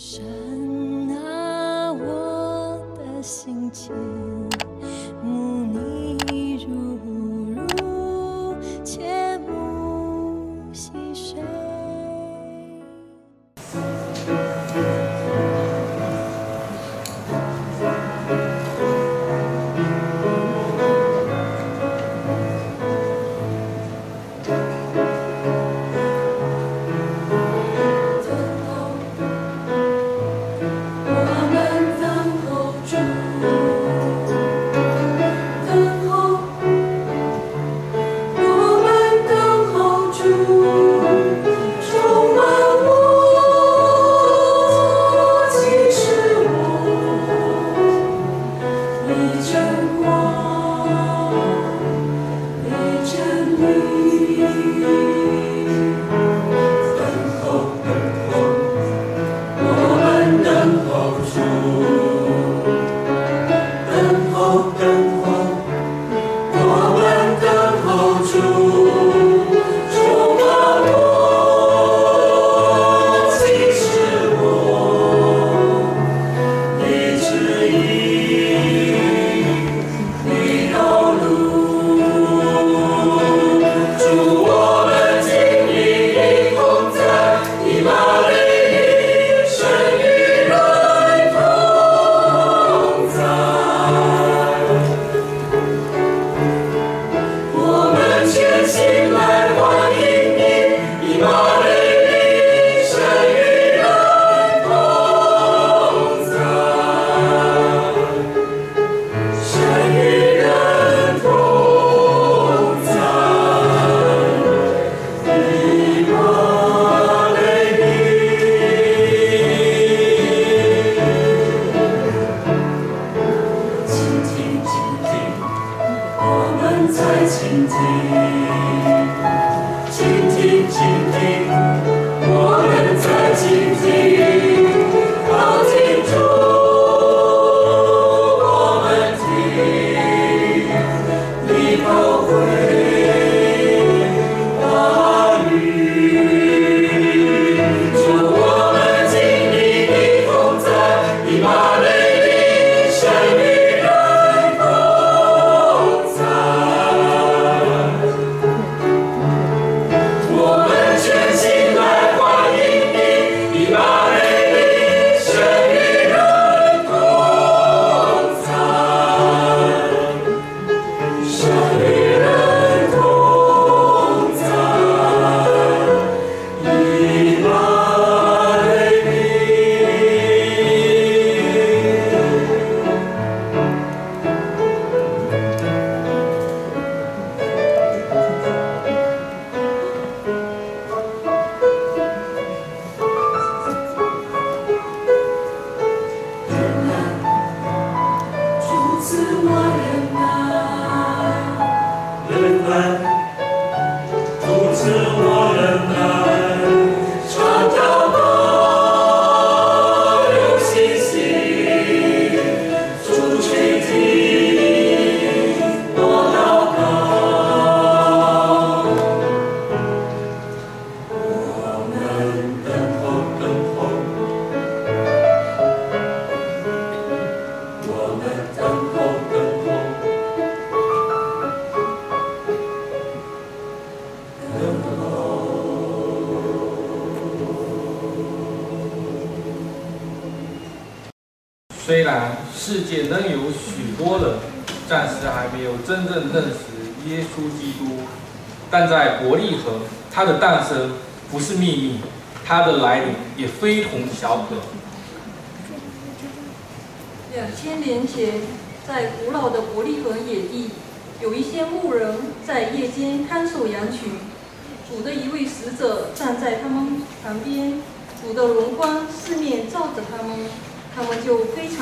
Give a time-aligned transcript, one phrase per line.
[0.00, 0.22] 神
[1.10, 4.47] 啊，我的心间。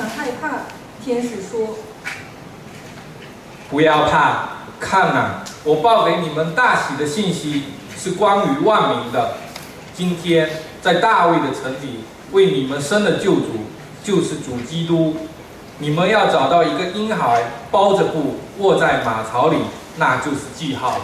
[0.09, 0.49] 害怕，
[1.05, 1.77] 天使说。
[3.71, 4.49] 不要怕，
[4.79, 7.65] 看啊，我报给你们大喜的信息，
[7.99, 9.35] 是关于万民的。
[9.95, 10.49] 今天
[10.81, 13.67] 在大卫的城里，为你们生的救主
[14.05, 15.17] 就是主基督。
[15.79, 19.57] 你们要找到一个婴孩，包着布，卧在马槽里，
[19.97, 20.99] 那就是记号。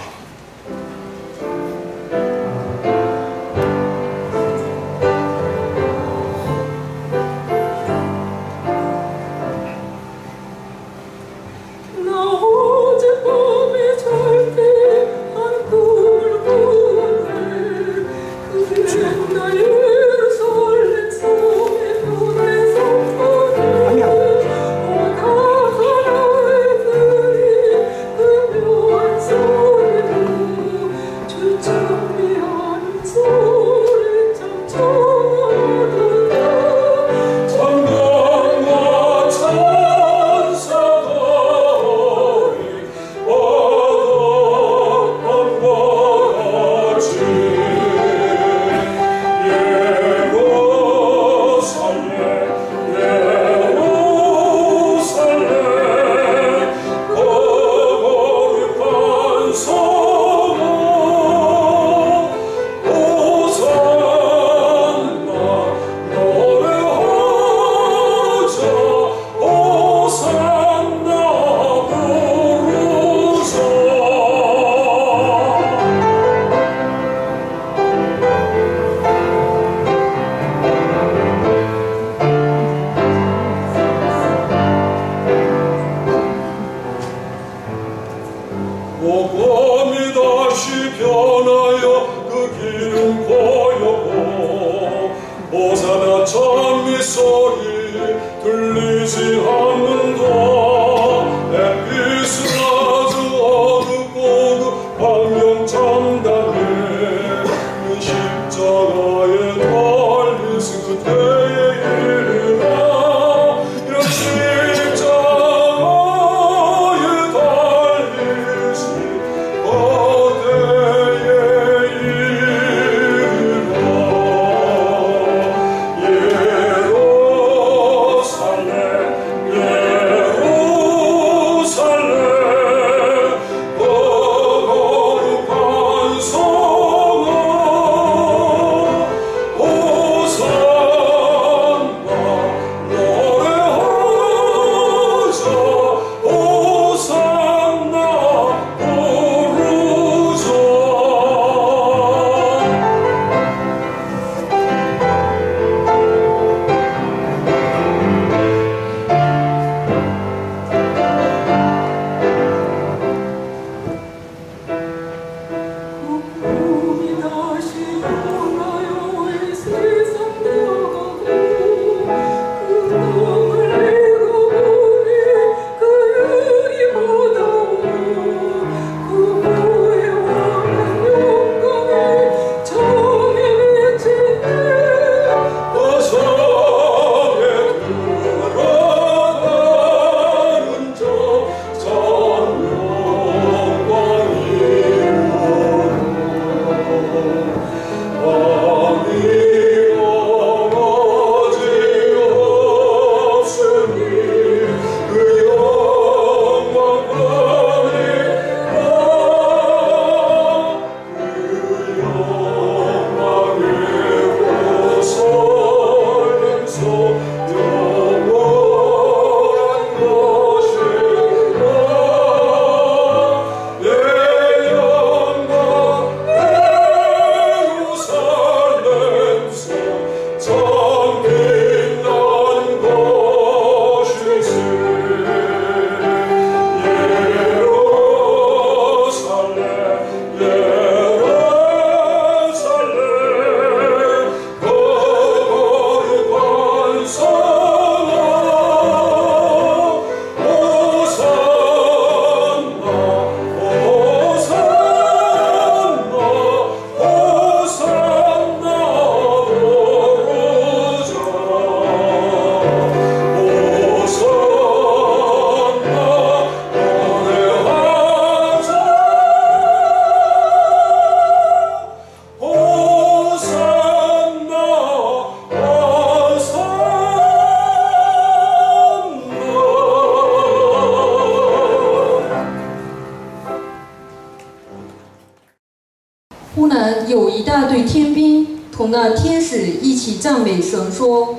[291.03, 291.35] 说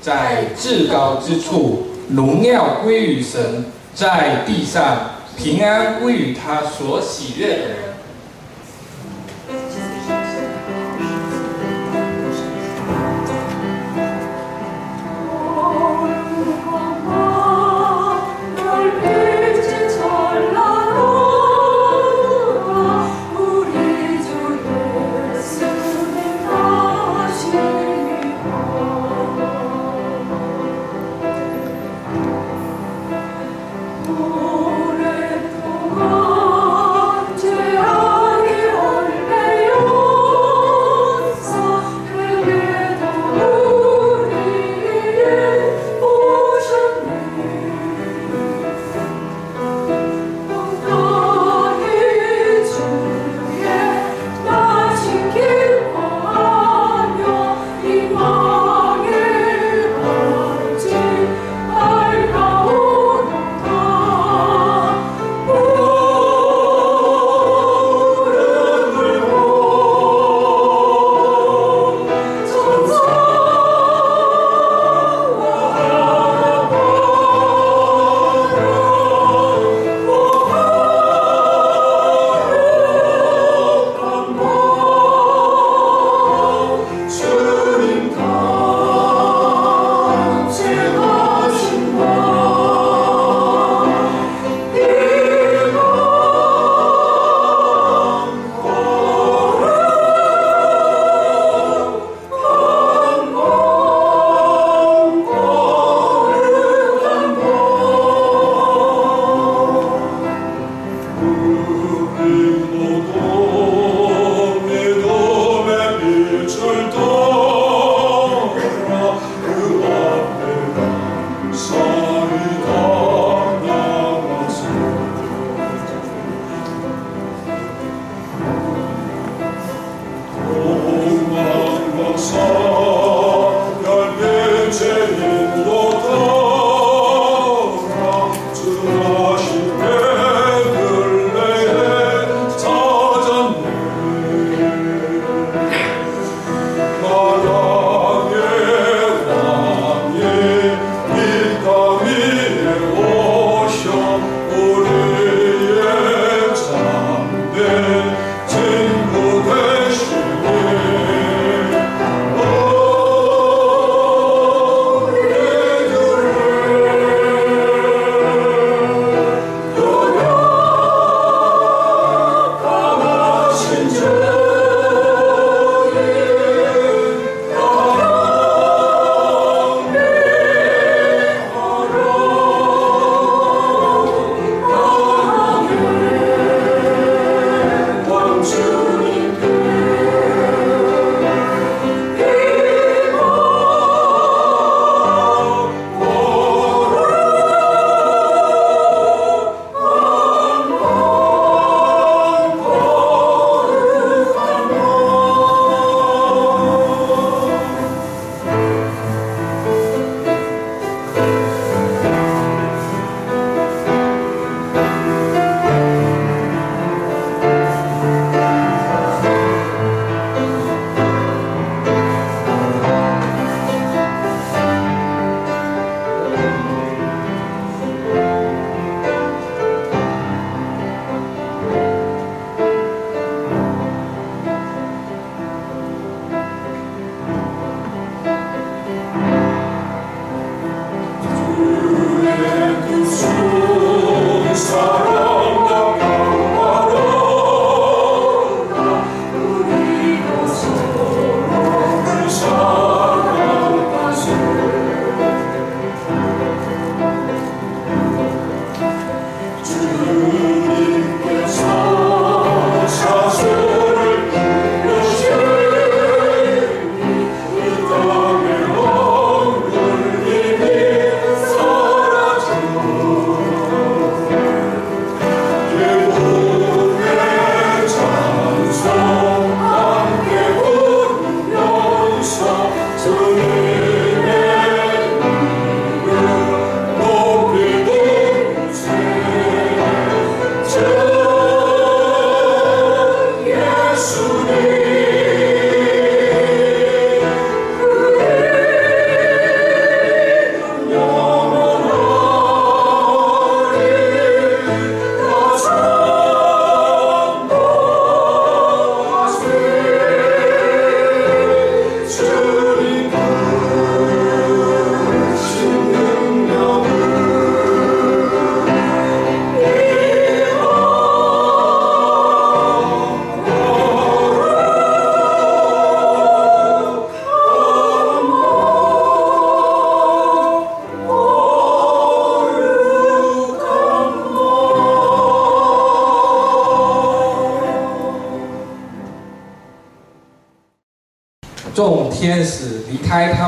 [0.00, 7.93] 在至高之处荣耀归于神在地上平安归于他所喜悦的人。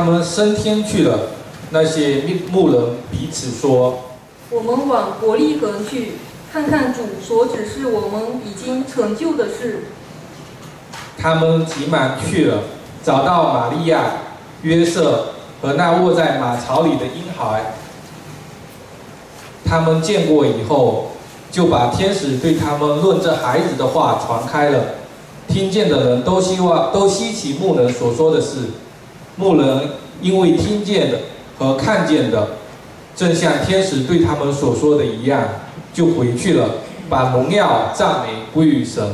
[0.06, 1.18] 他们升天去了。
[1.70, 2.22] 那些
[2.52, 4.04] 牧人彼此说
[4.50, 6.12] ：“我们往伯利恒去，
[6.52, 9.86] 看看主所指示我们已经成就的事。”
[11.18, 12.62] 他们急忙去了，
[13.02, 14.12] 找到玛利亚、
[14.62, 17.74] 约瑟和那卧在马槽里的婴孩。
[19.64, 21.16] 他们见过以后，
[21.50, 24.84] 就把天使对他们论这孩子的话传开了。
[25.48, 28.58] 听见的人都希望都稀奇牧人所说的事。
[29.36, 29.90] 牧人
[30.20, 31.18] 因为听见的
[31.58, 32.48] 和看见的，
[33.14, 35.42] 正像天使对他们所说的一样，
[35.92, 36.68] 就回去了，
[37.08, 39.04] 把荣耀赞美归于神。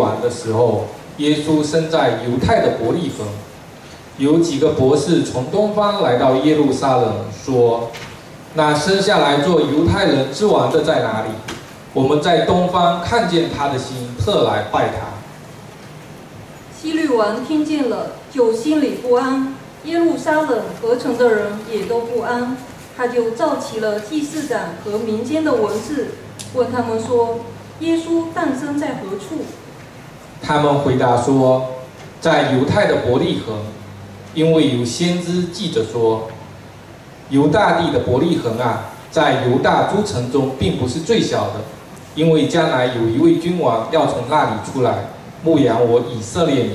[0.00, 0.86] 王的时候，
[1.18, 3.26] 耶稣生在犹太的伯利恒。
[4.18, 7.90] 有几个博士从东方来到耶路撒冷，说
[8.54, 11.28] ：“那生下来做犹太人之王的在哪里？
[11.94, 15.06] 我们在东方看见他的心，特来拜他。”
[16.78, 19.54] 西律王听见了，就心里不安。
[19.84, 22.56] 耶路撒冷合成的人也都不安，
[22.96, 26.08] 他就召集了祭司长和民间的文士，
[26.54, 27.40] 问他们说。
[27.80, 29.42] 耶稣诞生在何处？
[30.50, 31.64] 他们回答说，
[32.20, 33.54] 在犹太的伯利恒，
[34.34, 36.28] 因为有先知记者说，
[37.28, 41.60] 犹大帝的伯利恒啊，在犹大诸城中并不是最小的，
[42.16, 45.10] 因为将来有一位君王要从那里出来，
[45.44, 46.70] 牧羊我以色列。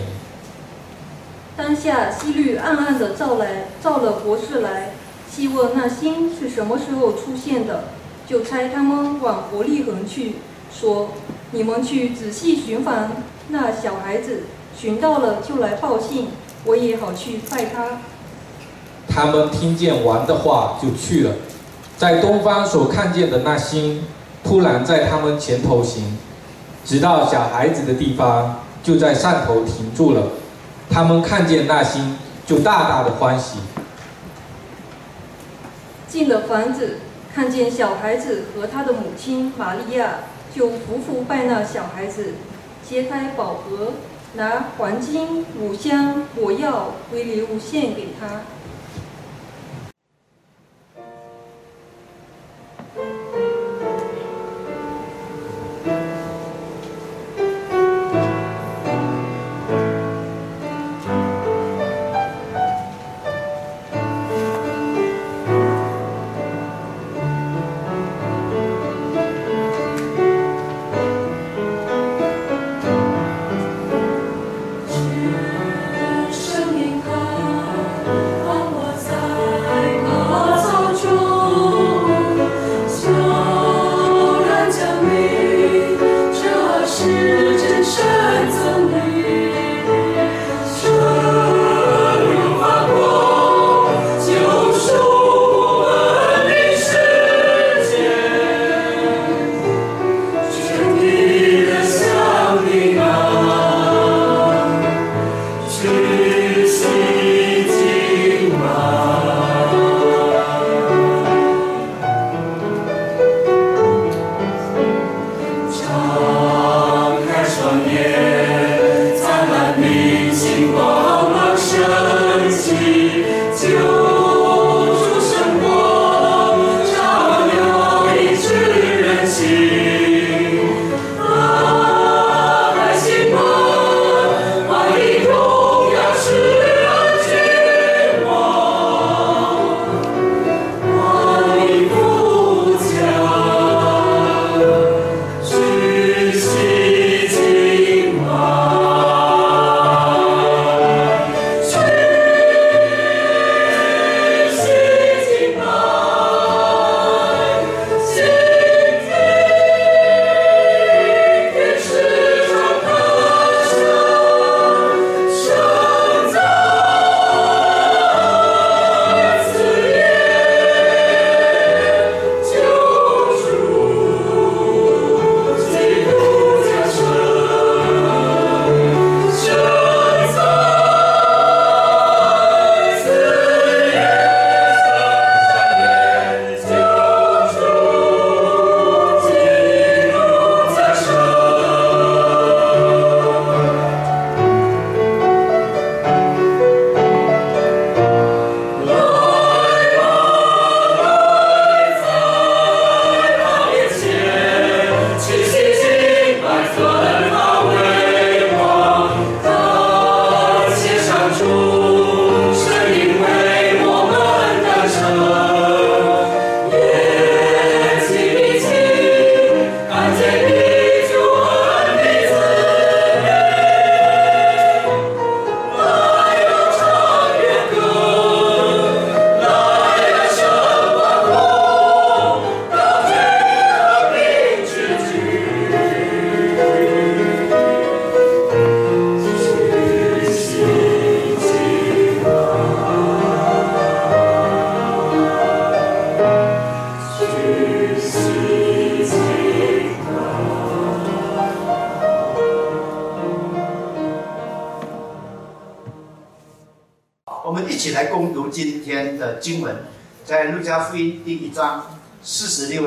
[1.58, 4.92] 当下希律暗暗的照来照了博士来，
[5.30, 7.90] 细问那星是什么时候出现的，
[8.26, 10.36] 就猜他们往伯利恒去，
[10.74, 11.10] 说，
[11.52, 13.12] 你们去仔细寻访。
[13.50, 14.44] 那小孩子
[14.76, 16.30] 寻到了就来报信
[16.66, 18.00] 我也好去拜他。
[19.08, 21.36] 他们听见王的话就去了。
[21.98, 24.04] 在东方所看见的那星
[24.44, 26.18] 突然在他们前头行
[26.84, 30.24] 直到小孩子的地方就在上头停住了。
[30.90, 33.60] 他们看见那星就大大的欢喜。
[36.08, 36.98] 进了房子
[37.34, 40.20] 看见小孩子和他的母亲玛利亚
[40.54, 42.34] 就服服拜那小孩子。
[42.88, 43.94] 揭开宝盒，
[44.36, 48.42] 拿黄金、五香、火药回礼物献给他。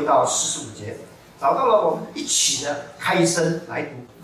[0.09, 0.97] 到四十五节
[1.38, 4.17] 找到了我们一起的开声来读。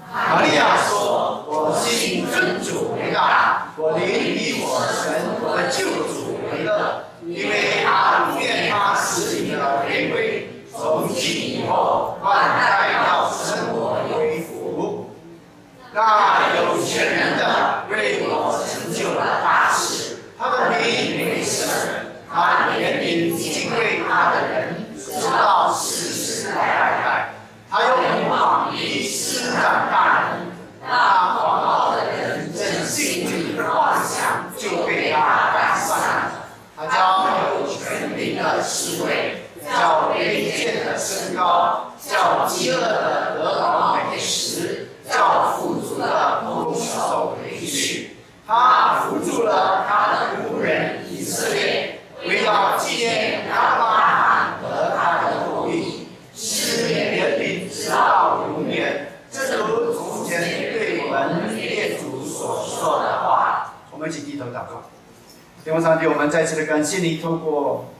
[66.24, 67.92] 们再次的感谢你，透过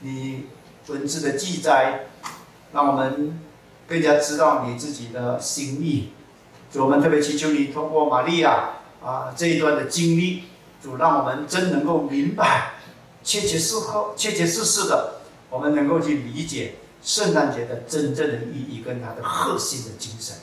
[0.00, 0.46] 你
[0.86, 2.06] 文字的记载，
[2.72, 3.40] 让我们
[3.88, 6.10] 更加知道你自己的心意。
[6.72, 8.70] 主，我们特别祈求你通过玛利亚
[9.04, 10.44] 啊这一段的经历，
[10.80, 12.74] 主让我们真能够明白，
[13.24, 15.14] 切切实后、切切实实的，
[15.50, 20.36] 我们能够去理解圣诞节的真正的意义跟它的核心的精神。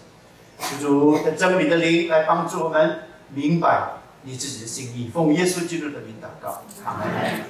[0.60, 3.99] 求主的真理的灵来帮助我们明白
[4.30, 7.42] 你自己的心意，奉耶稣基督的名祷告，阿门。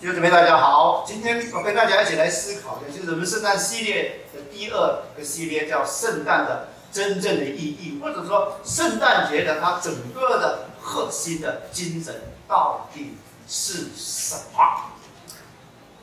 [0.00, 13.14] 弟兄姊妹，大家好，今天我跟大家一起来思考的就是我们圣诞系列的第二个系列，叫圣诞的真正的意义，或者说圣诞节的它整个的核心的精神到底
[13.46, 14.90] 是什么？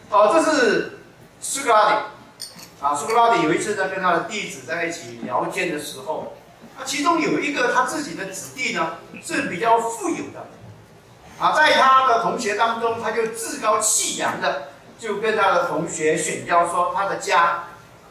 [0.09, 0.99] 哦，这是
[1.41, 1.95] 苏格拉底
[2.79, 6.31] 啊，苏格拉底有一次在跟他的弟子在一起聊天的时候，
[6.77, 10.47] 啊，其中有一个他自己的子弟呢是比较富有的。
[11.39, 17.65] 啊，在他的同学当中，他就自高气扬的就跟他的同学炫耀说，他的家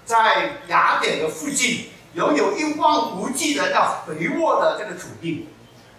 [0.04, 5.48] 在雅典的附近，拥有一望无际的那肥沃的这个土地。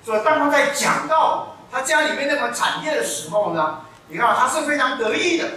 [0.04, 5.50] 所以当他在讲到他家里面那个产业的时候呢，你看他是非常得意的。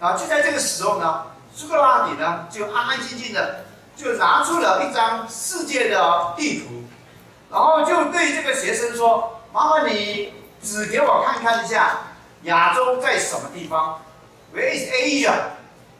[0.00, 3.66] 啊，就在这个时候呢，苏格拉底呢就安安静静的
[4.00, 6.84] 就拿出了一张世界的地图，
[7.50, 12.00] 然后就对这个学生说：“麻烦你。”指给我看看一下，
[12.42, 13.98] 亚洲在什么地方
[14.54, 15.32] ？Where is Asia？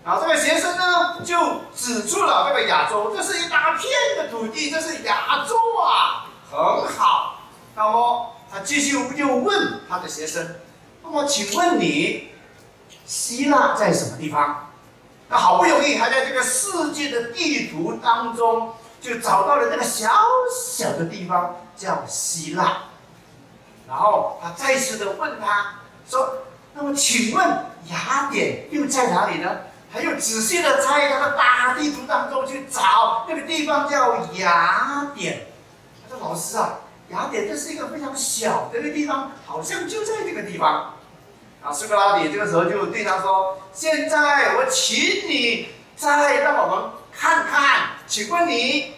[0.04, 6.58] 然后这个学生呢，就指出了这个亚洲，这是一大片的土地，这是亚洲啊，很
[6.94, 7.40] 好。
[7.74, 10.56] 那么他继续就问他的学生，
[11.02, 12.32] 那么请问你，
[13.06, 14.69] 希腊在什么地方？
[15.30, 20.10] 那好不容易还在这个世界的地图当中，就找到了那个小
[20.52, 22.78] 小的地方，叫希腊。
[23.88, 25.76] 然后他再次的问他
[26.08, 26.38] 说
[26.74, 27.48] ：“那么请问
[27.88, 29.60] 雅典又在哪里呢？”
[29.92, 35.46] 他又仔细的在他的大地图当中去找那个地方叫雅典。
[36.02, 40.94] 他说：“老师啊，雅典这是一个非常小的一个地方，好像就在这个地方。”
[41.62, 48.94] 啊，苏格拉底这个时候就对他说：“现在我请你再让我们看看，请问你，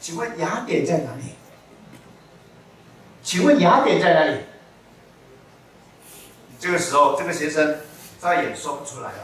[0.00, 1.34] 请问雅典在哪里？”
[3.24, 4.40] 请问雅典在哪里？
[6.60, 7.80] 这个时候，这个学生
[8.20, 9.18] 再也说不出来了，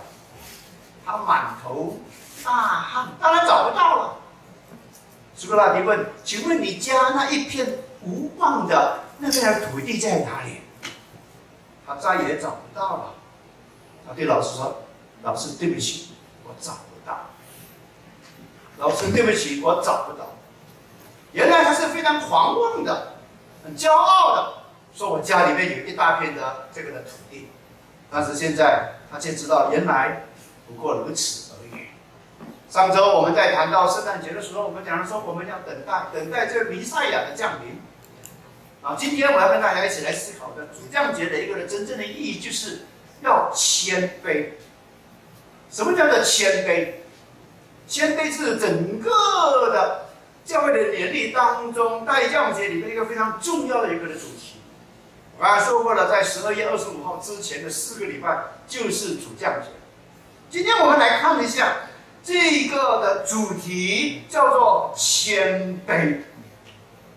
[1.06, 2.00] 他满头
[2.42, 4.16] 大汗，当然找不到了。
[5.36, 10.60] 苏格拉底问：“请问你家那一片无望的那片土地在哪里？”
[11.86, 13.14] 他再也找不到了。
[14.06, 14.82] 他对老师说
[15.22, 16.12] ：“老师，对不起，
[16.44, 17.26] 我找不到。”
[18.78, 20.26] 老师，对不起，我找不到。
[21.32, 23.12] 原来他是非常狂妄的。
[23.64, 24.54] 很骄傲的
[24.92, 27.48] 说：“我家里面有一大片的这个的土地，
[28.10, 30.24] 但是现在他却知道，原来
[30.66, 31.86] 不过如此而已。”
[32.68, 37.80] 上周我们在谈到圣诞节的时候，我们讲说我们要等待，等待这个弥赛亚的降临。
[38.82, 42.80] 啊，今天我要跟大家一起来思考的主降节的一个的真正的意义，就是
[43.22, 44.50] 要谦卑。
[45.70, 46.94] 什么叫做谦卑？
[47.86, 50.02] 谦卑是整个的。
[50.44, 54.56] 教会的年历当中，代降节里面一个非常重要的一个的主题，
[55.38, 59.68] 我刚才说过了，在十二月二十五号之前的四个礼拜就是主降节。
[60.50, 61.76] 今天我们来看一下
[62.24, 66.22] 这个的主题叫做谦卑。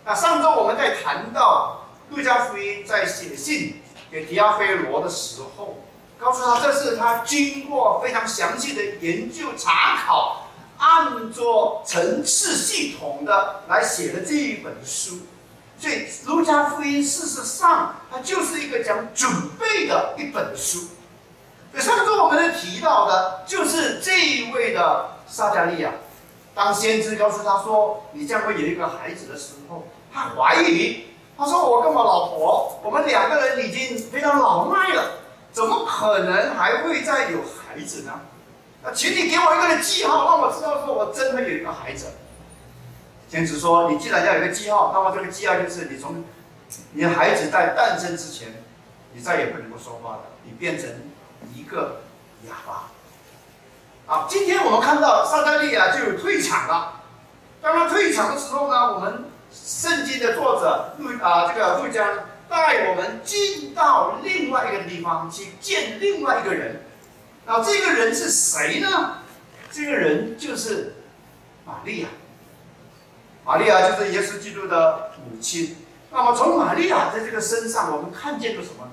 [0.05, 5.77] 那上周我们在谈到路加福音在写信给提阿非罗的时候，
[6.19, 10.43] 告诉他这是他经过非常详细的研究查考。
[10.77, 15.19] 按照层次系统的来写的这一本书，
[15.79, 15.93] 所以
[16.27, 20.79] 《路加福音》事实上它就是一个讲准备的一本书。
[21.71, 25.91] 所以上周我们提到的就是这一位的撒加利亚，
[26.53, 35.04] 当先知告诉他说你将会有一个孩子的时候，他怀疑，他说我跟我老婆，我们两个人已经非常老迈了，
[35.51, 38.13] 怎么可能还会再有孩子呢？
[38.93, 42.06] 请你给我一个记号，让我知道说我真的有一个孩子。
[43.30, 46.23] 天子说：“你既然要有个记号，那么这个记号就是你从
[46.93, 48.63] 你的孩子在诞生之前，
[49.12, 50.88] 你再也不能够说话了，你变成
[51.54, 52.01] 一个
[52.47, 52.84] 哑巴。”
[54.08, 57.01] 啊，今天我们看到撒加利亚就有退场了。
[57.60, 59.25] 当他退场的时候呢，我们
[59.63, 66.81] 圣经的作者路啊，这个路加带我们进到另外一个地方去见另外一个人。
[67.45, 69.19] 那这个人是谁呢？
[69.71, 70.95] 这个人就是
[71.65, 72.09] 玛利亚。
[73.45, 75.77] 玛利亚就是耶稣基督的母亲。
[76.11, 78.91] 那么从玛利亚的这个身上，我们看见了什么呢？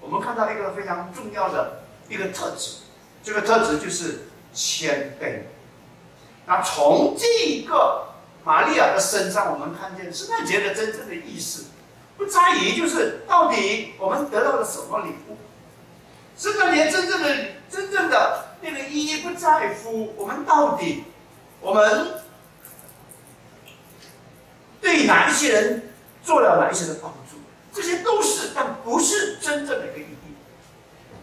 [0.00, 2.78] 我们看到一个非常重要的一个特质，
[3.22, 5.42] 这个特质就是谦卑。
[6.46, 8.08] 那从这个
[8.44, 11.66] 玛利亚的身上，我们看见圣诞节的真正的意思，
[12.16, 15.36] 不在于就是到底我们得到了什么礼物。
[16.36, 17.36] 圣诞节真正的
[17.68, 21.04] 真正的那个意义，不在乎我们到底
[21.60, 22.14] 我们
[24.80, 27.36] 对哪一些人做了哪一些的帮助，
[27.74, 30.34] 这些都是，但不是真正的一个意义。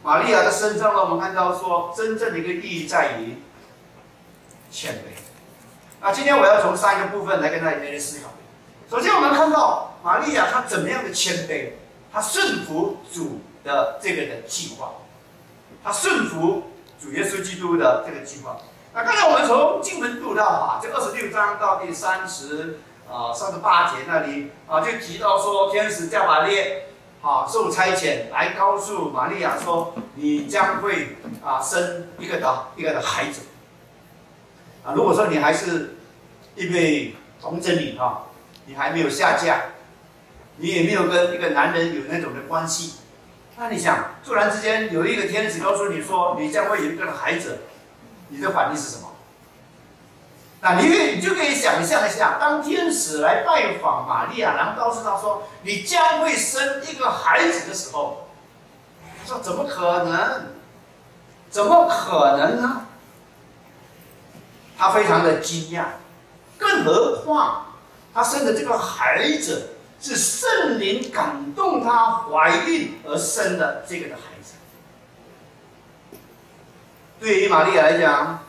[0.04, 3.38] 玛利亚的身上呢，我们看到说，真正的一个意义在于
[4.70, 5.27] 谦卑。
[6.00, 8.32] 那今天我要从三个部分来跟大家一起思考。
[8.90, 11.72] 首先，我们看到玛利亚她怎么样的谦卑，
[12.14, 14.92] 她顺服主的这个的计划，
[15.84, 18.58] 她顺服主耶稣基督的这个计划。
[18.94, 22.80] 那刚才我们从经文读到啊，这二十六章到第三十
[23.10, 26.90] 啊三十八节那里啊，就提到说天使加玛列
[27.22, 33.42] 啊受差遣来告诉玛利亚说，你将会啊生一个的一个的孩子。
[34.88, 35.98] 啊，如果说你还是
[36.56, 38.24] 一位童贞女哈，
[38.66, 39.64] 你还没有下嫁，
[40.56, 42.94] 你也没有跟一个男人有那种的关系，
[43.58, 47.64] 那你想，突然之间有一个天使告诉你说你将会有一个孩子，
[48.30, 49.10] 你的反应是什么？
[50.62, 58.30] 那你你就可以想象一下，当天使来拜访玛利亚，然后告诉她说你将会生一个孩子的时候，
[59.26, 60.56] 说怎么可能？
[61.50, 62.87] 怎么可能呢？
[64.78, 65.86] 他非常的惊讶，
[66.58, 67.76] 更何况
[68.14, 74.54] 他生的这个孩子是圣灵感动她怀孕而生的这个的孩子。
[77.20, 78.44] 对于玛利亚来讲，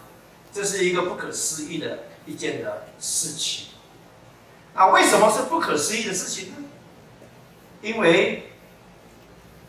[0.53, 3.69] 这是一个不可思议的一件的事情。
[4.75, 6.57] 啊，为什么是不可思议的事情呢？
[7.81, 8.53] 因为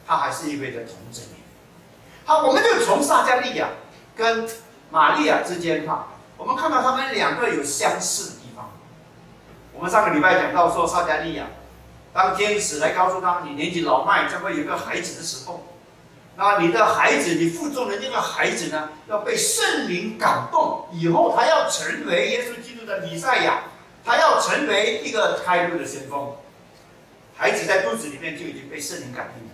[0.05, 1.41] 他还是一位的童贞女。
[2.25, 3.69] 好，我们就从撒加利亚
[4.15, 4.47] 跟
[4.91, 6.09] 玛利亚之间哈。
[6.39, 8.71] 我们看到他们两个有相似的地方。
[9.73, 11.47] 我们上个礼拜讲到说，撒迦利亚
[12.13, 15.67] 当天使来告诉他，你年纪老迈，将会有个孩子的时候，
[16.37, 23.63] 那你的孩子，你腹中的那个孩子呢，要被圣灵感动，以后他要成为耶稣基督的弥赛亚，
[24.05, 26.35] 他要成为一个开路的先锋。
[27.35, 29.51] 孩子在肚子里面就已经被圣灵感动了，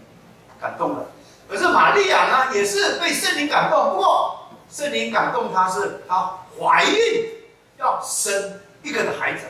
[0.61, 1.07] 感动了。
[1.49, 6.37] 可是玛利亚呢，也是被圣灵感动，不过圣灵感动她是她。
[6.59, 7.25] 怀孕
[7.77, 9.45] 要生一个的孩子，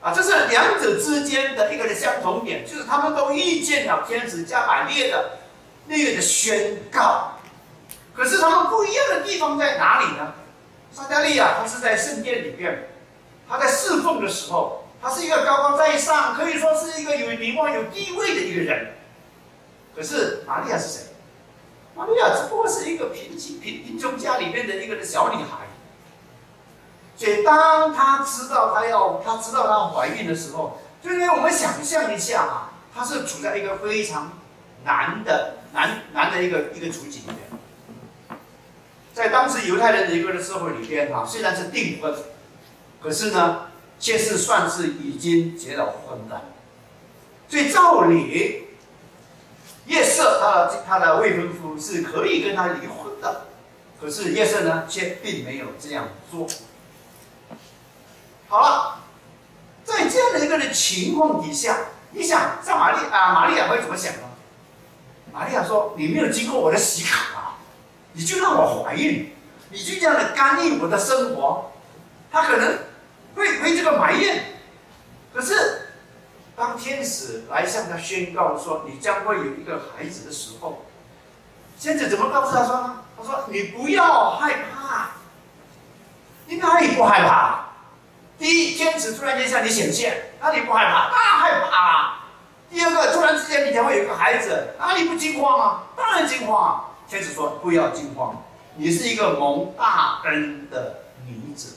[0.00, 5.38] 啊，这是两者之间的一个的相同点，就是他们都遇见了天使加百列的
[5.86, 7.32] 那个的宣告。
[8.14, 10.34] 可是他们不一样的地方在哪里呢？
[10.92, 12.88] 撒加利亚他是在圣殿里面，
[13.48, 18.94] 他在侍奉的时候，他是一个高高在上，可以说是一个有名望、有地位的一个人。
[19.96, 21.04] 可是玛利亚是谁？
[21.94, 25.69] 玛利亚只不过是一个贫贫贫穷家里面的一个的小女孩。
[27.20, 34.32] 所以，当她知道她要，她知道她怀孕的时候，就因为我们想象一下啊，她是处在一个非常
[34.86, 38.38] 难的难难的一个一个处境里面。
[39.12, 42.14] 在当时犹太人的一个社会里边哈，虽然是订婚，
[43.02, 43.66] 可是呢，
[43.98, 46.40] 却是算是已经结了婚的。
[47.50, 48.68] 所以照理，
[49.84, 53.42] 夜色他的他的未婚夫是可以跟他离婚的，
[54.00, 56.46] 可是夜色呢，却并没有这样做。
[58.50, 58.98] 好了，
[59.84, 61.76] 在这样的一个的情况底下，
[62.10, 64.22] 你想，像玛丽啊，玛利亚会怎么想呢？
[65.32, 67.54] 玛利亚说：“你没有经过我的许可啊，
[68.14, 69.32] 你就让我怀孕，
[69.68, 71.70] 你就这样的干预我的生活，
[72.32, 72.80] 他可能
[73.36, 74.56] 会会这个埋怨。
[75.32, 75.92] 可是，
[76.56, 80.86] 当天使来向他宣告说你将会有一个孩子的时候，
[81.78, 83.04] 仙子怎么告诉他说呢？
[83.16, 85.10] 他说：你不要害怕，
[86.46, 87.66] 你哪里不害怕？”
[88.40, 91.10] 第一，天使突然间向你显现，那你不害怕？
[91.10, 92.24] 当然害怕啊！
[92.70, 95.82] 第二个，突然之间你将会有一个孩子，那你不惊慌啊？
[95.94, 96.84] 当然惊慌啊！
[97.06, 98.42] 天使说：“不要惊慌，
[98.76, 101.76] 你是一个蒙大恩的女子，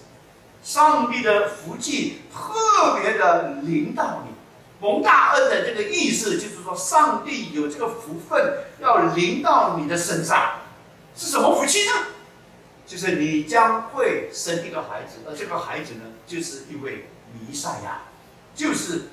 [0.64, 4.34] 上帝的福气特别的临到你。
[4.80, 10.52] 蒙大恩的这个意思就是说，上帝有这个福分要临到你的身上，
[11.14, 11.92] 是什么福气呢？
[12.86, 18.04] 就是你将会生一个孩子，而这个孩子呢？”就是一位弥赛亚，
[18.56, 19.10] 就是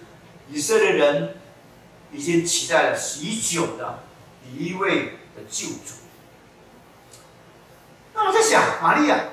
[0.49, 1.37] 以色列人
[2.13, 4.01] 已经期待了许久的
[4.57, 5.95] 一位的救主。
[8.15, 9.25] 那我在想，玛利亚，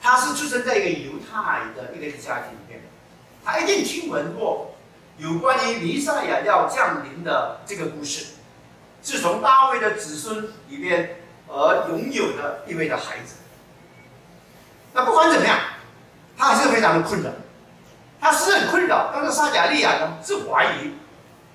[0.00, 2.82] 她是出生在一个犹太的一个家庭里面，
[3.44, 4.74] 她一定听闻过
[5.18, 8.26] 有关于弥赛亚要降临的这个故事，
[9.02, 11.19] 自从大卫的子孙里边
[11.52, 13.36] 而拥有的一位的孩子。
[14.92, 15.58] 那不管怎么样，
[16.36, 17.30] 他还是非常的困扰，
[18.20, 19.10] 他是很困扰。
[19.12, 20.94] 但是撒迦利亚呢是怀疑，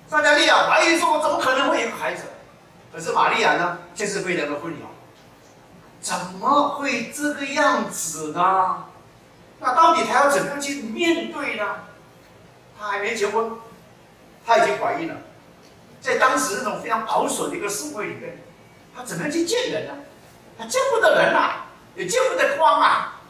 [0.08, 2.24] 撒迦利亚怀疑说：“我怎么可能会有孩子？”
[2.92, 4.86] 可是玛利亚呢却是非常的困扰，
[6.00, 8.84] 怎么会这个样子呢？
[9.58, 11.64] 那到底他要怎么样去面对呢？
[12.78, 13.52] 他还没结婚，
[14.46, 15.16] 他已经怀孕了，
[16.00, 18.38] 在当时那种非常保守的一个社会里面，
[18.96, 19.92] 他怎么样去见人呢？
[20.58, 23.20] 他见不得人啊，也见不得光啊。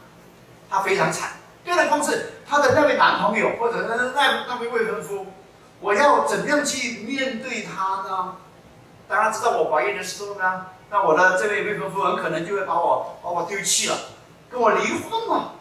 [0.69, 1.31] 他非常惨，
[1.65, 5.27] 更何况是他的那位男朋友，或者那那那位未婚夫，
[5.81, 8.35] 我要怎么样去面对他呢？
[9.09, 13.95] 当他知道我怀孕的时候呢，那我的这位未婚夫很可能就会把我把我丢弃了，
[14.49, 15.53] 跟我离婚了。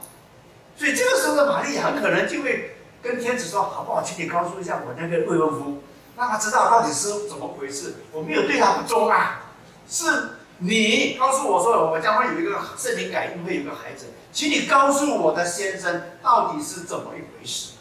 [0.77, 5.83] 所以这个时候的玛丽很可能就会跟天子说：“好不好，请你告诉一下我那个未婚夫，
[6.17, 7.95] 让他知道到底是怎么回事。
[8.13, 9.41] 我没有对他不忠啊，
[9.89, 17.75] 是。”你告诉我说，我将会有一个圣灵感应，会有一个孩子，请你告诉我的先生到底是怎么一回事？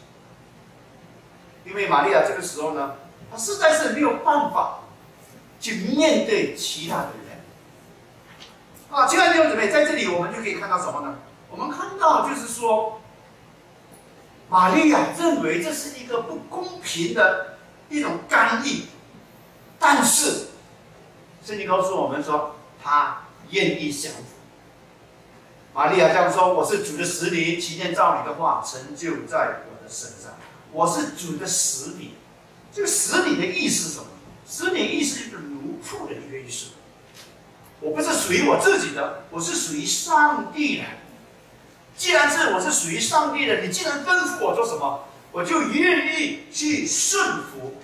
[1.63, 2.95] 因为玛利亚这个时候呢，
[3.31, 4.79] 她实在是没有办法
[5.57, 7.39] 去面对其他的人。
[8.91, 11.15] 啊，亲爱的弟兄姊妹，在这里我们就可以看到什么呢？
[11.49, 12.99] 我们看到就是说，
[14.49, 18.81] 玛利亚认为这是一个不公平的一种干预，
[19.79, 20.47] 但是
[21.45, 22.55] 圣经告诉我们说。
[22.87, 24.19] 他愿意降服。
[25.73, 30.37] 玛利亚这样说：“我是主的使女，祈念照你的话成就在我的身上。
[30.71, 32.11] 我是主的使女。
[32.71, 34.05] 这个使女的意思是什么？
[34.47, 36.73] 使女意思就是奴仆的一个意思。
[37.79, 40.83] 我不是属于我自己的，我是属于上帝的。
[41.97, 47.81] 既然是我是属于上帝的，你既然吩咐我做什么，我就愿意去顺服。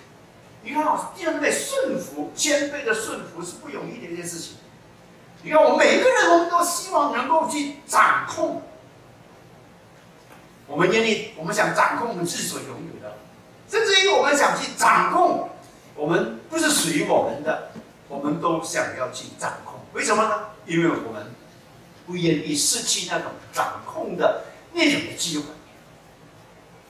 [0.63, 4.57] 你看啊，既然在顺服，谦卑的顺服是不容易的一件事情。”
[5.43, 8.61] 你看，我们每一个人，我们都希望能够去掌控。
[10.67, 13.17] 我们愿意，我们想掌控我们自己所拥有的，
[13.67, 15.49] 甚至于我们想去掌控
[15.95, 17.71] 我们不是属于我们的，
[18.07, 19.79] 我们都想要去掌控。
[19.93, 20.45] 为什么呢？
[20.67, 21.33] 因为我们
[22.05, 24.43] 不愿意失去那种掌控的
[24.73, 25.45] 那种机会。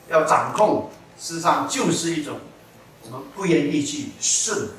[0.09, 2.37] 要掌控，事实上就是一种
[3.03, 4.73] 我们不愿意去顺服。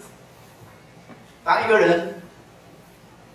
[1.44, 2.18] 当一个人。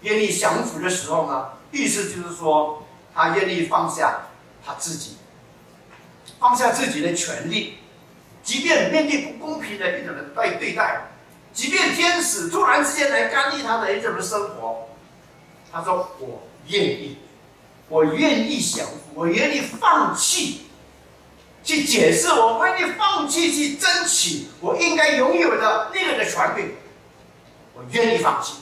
[0.04, 2.84] 愿意降服的时候呢，意思就是说，
[3.16, 4.28] 他愿意放下
[4.64, 5.18] 他自己，
[6.40, 7.80] 放下自己的权利，
[8.44, 11.08] 即便面对不公平的一种人对对待，
[11.52, 14.88] 即便天使突然之间来干预他的一种的生活，
[15.72, 17.18] 他说：“我愿意，
[17.90, 20.67] 我愿意降服，我愿意放弃，
[21.68, 26.76] 去解释，我愿意放弃去争取我应该拥有的那个的权利，
[27.74, 28.54] 我愿意放弃。”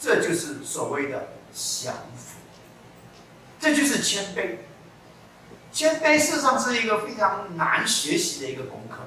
[0.00, 2.38] 这就是所谓的降服，
[3.60, 4.56] 这就是谦卑。
[5.70, 9.00] 谦卑事实上是一个非常难学习的一个功课。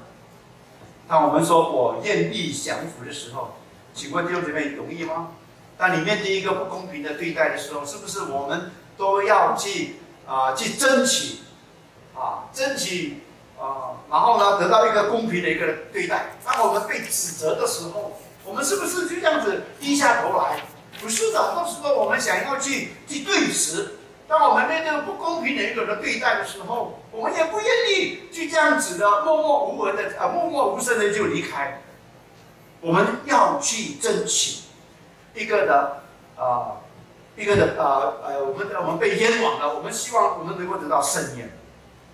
[1.08, 3.56] 当我们说我愿意降服的时候，
[3.92, 5.32] 请问弟兄姊妹容易吗？
[5.76, 11.38] 当你面对一个不公平的对待的时候，是不是我们都要去啊去争取
[12.14, 13.22] 啊争取
[13.60, 16.36] 啊，然后呢得到一个公平的一个对待？
[16.44, 20.62] 当我们被指责的时候，我们是不是就这样子低下头来？
[21.00, 23.90] 不是的，到时候我们想要去去对峙，
[24.26, 31.82] 当我们面对不公平的一个的对待的时候，我们也不愿意去这样子的默默无闻的啊，默默无声的就离开。
[32.82, 34.62] 我们要去争取
[35.34, 36.02] 一个的
[36.36, 36.80] 啊，
[37.36, 41.50] 一个的呃呃，我们我们被冤枉了，我们希望我们能够得到伸冤，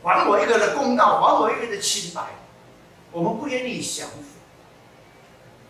[0.03, 2.23] 还我一个的公道，还我一个的清白。
[3.13, 4.17] 我们不愿意降服，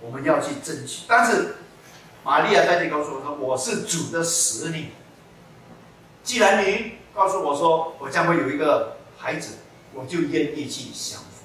[0.01, 1.57] 我们要去争取，但是。
[2.25, 4.91] 玛利亚在这里告诉我说：“我是主的使女。
[6.25, 9.59] 既然你告诉我说我将会有一个孩子，
[9.95, 11.45] 我就愿意去降服。”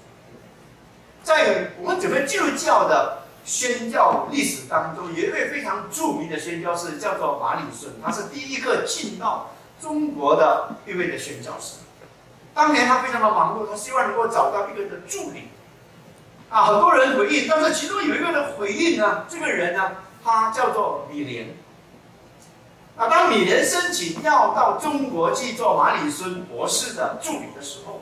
[1.21, 11.75] 在我们整个基督教的宣教历史当中，有一位非常著名的宣教士，叫做马里顺，他是第一个进到中国的一位的宣教士。
[12.53, 15.49] 当年他非常的忙碌，他希望能够找到一个人的助理。
[16.49, 19.91] 啊，很多人回应，但是其中有一个人回应呢，这个人呢？
[20.23, 21.55] 他叫做米莲。
[22.97, 28.01] 啊，当米莲申请要到中国去做马里孙博士的助理的时候，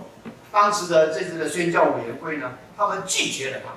[0.52, 3.70] 当时的这次的宣教委员会呢，他们拒绝了他，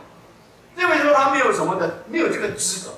[0.80, 2.94] 认为说他没有什么的，没有这个资格，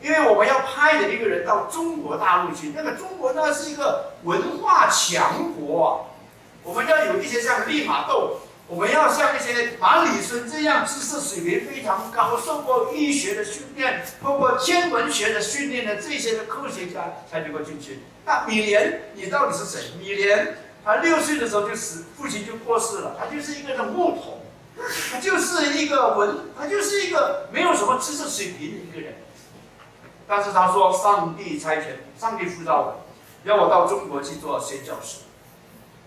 [0.00, 6.08] 因为我们要派的一个人到中国大陆去，那个中国那是一个文化强国，
[6.66, 18.00] 我们要有一些像利玛窦我们要像一些马里孙这样知识水平非常高、受过医学的训练、包括天文学的训练的这些的科学家才能够进去。
[18.24, 19.92] 那米莲，你到底是谁？
[20.00, 24.40] 米莲，他六岁的时候就死，父亲就过世了，他就是一个的木桶，
[25.12, 29.14] 他就是一个文，他就是一个没有什么知识水平的一个人。
[30.26, 31.84] 但是他说，上帝差遣，
[32.20, 33.06] 上帝辅导我，
[33.44, 35.18] 要我到中国去做宣教师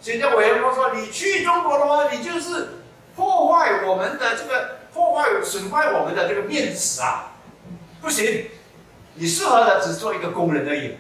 [0.02, 0.12] 士。
[0.12, 2.80] 宣教委员说说，你去中国的话，你就是
[3.16, 7.34] 破坏我们的这个破坏损坏我们的这个面子啊，
[8.02, 8.50] 不行，
[9.16, 10.98] 你适合的只做一个工人而已。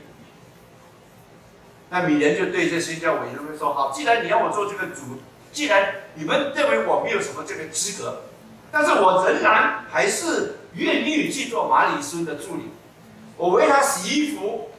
[1.89, 5.21] 那米莲就对这宣教委员会说：好，既然你要我做这个主，
[5.51, 8.23] 既然你们认为我没有什么这个资格，
[8.71, 12.69] 但是我仍然还是愿意去做马里孙的助理。
[13.37, 14.69] 我为他洗衣服，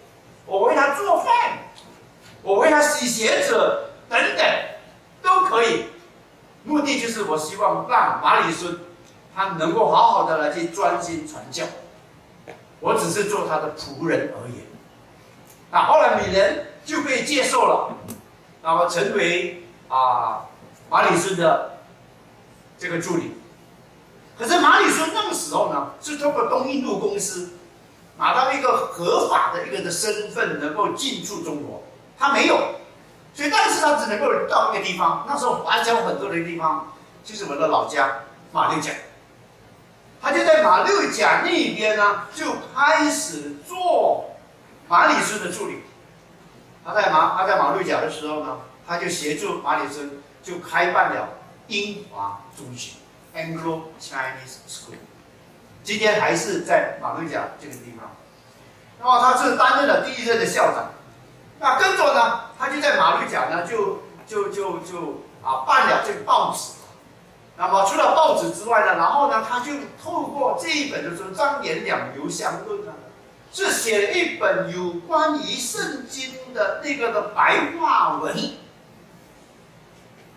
[0.47, 1.27] 我为他做饭，
[2.43, 4.47] 我为他洗鞋子等等，
[5.23, 5.87] 都可以。
[6.65, 8.79] 目的就是我希望让马里孙
[9.35, 11.65] 他能够好好的来去专心传教。
[12.81, 14.65] 我只是做他的仆人而已。
[15.71, 17.97] 那后来米人就被接受了，
[18.63, 20.47] 那么成为啊
[20.91, 21.79] 马里孙的
[22.77, 23.37] 这个助理。
[24.37, 27.51] 可是马里孙那个时候呢，是通过东印度公司。
[28.19, 31.83] 拿到一个合法的一个的身份，能够进驻中国，
[32.19, 32.75] 他没有，
[33.41, 35.25] 所以但是他只能够到一个地方。
[35.27, 36.93] 那时候华侨很多的地方，
[37.25, 38.19] 就是我的老家
[38.53, 38.93] 马六甲，
[40.21, 44.37] 他就在马六甲那边呢，就开始做
[44.89, 45.79] 马里孙的助理。
[46.85, 51.31] 他在马他在马六甲的时候呢，他就协助马里孙就开办了
[51.69, 52.97] 英华中学
[53.35, 54.99] （Anglo Chinese School）。
[55.83, 58.11] 今天还是在马六甲这个地方，
[58.99, 60.91] 那么他是担任了第一任的校长，
[61.63, 66.73] 那跟着呢，他就在马六甲呢，就就就就啊办了这个报纸，
[67.59, 72.93] 那么除了报纸之外呢，然后呢，他就透过这一本就是《张言两游相论》呢，
[73.53, 78.35] 是写了一本有关于圣经的那个的白话文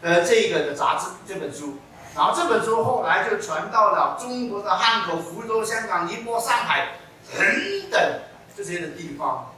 [0.01, 1.77] 的这个的杂志这本书。
[2.13, 6.89] 然后这本书后来就传到了中国的汉口、福州、香港、宁波、上海
[7.33, 7.41] 等
[7.89, 8.19] 等
[8.57, 9.52] 这些的地方。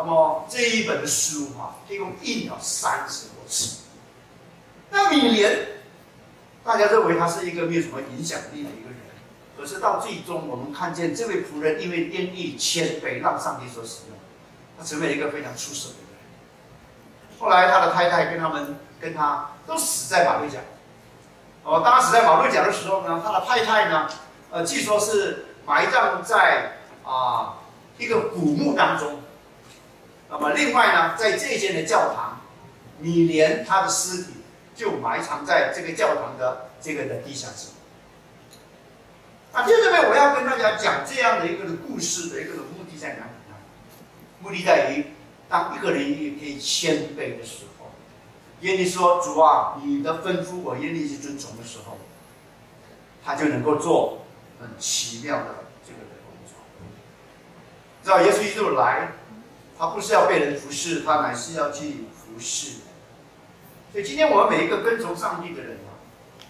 [0.00, 3.78] 那么这一本书啊，一共印了三十多次。
[4.90, 5.66] 那米莲，
[6.64, 8.98] 大家认为他是一个没有什么影响力的一个人，
[9.56, 14.16] 可是到最终我们看见这位仆人因为愿意谦卑，让上帝所使用，
[14.78, 17.40] 他成为一个非常出色的人。
[17.40, 20.60] 后来他的太太跟他们跟他都死在马六甲。
[21.64, 24.08] 哦，当他死在马六甲的时候呢，他的太太呢，
[24.50, 27.56] 呃，据说是埋葬在啊
[27.98, 29.22] 一个古墓当中。
[30.30, 32.40] 那么另外呢，在这间的教堂，
[32.98, 34.34] 你连他的尸体
[34.74, 37.68] 就埋藏在这个教堂的这个的地下室。
[39.52, 43.56] 啊，在这边我要跟大家讲这样的一个的故事的一个的目的在哪里呢？
[44.40, 45.06] 目的在于，
[45.48, 47.90] 当一个人也可以谦卑的时候。
[48.60, 51.96] 耶利说主啊，你的吩咐我愿意去遵从的时候，
[53.24, 54.26] 他就能够做
[54.60, 56.58] 很奇妙的这个的工作。
[58.02, 59.12] 知道耶稣基督来，
[59.78, 62.78] 他不是要被人服侍，他乃是要去服侍。
[63.92, 65.94] 所以今天我们每一个跟从上帝的人啊，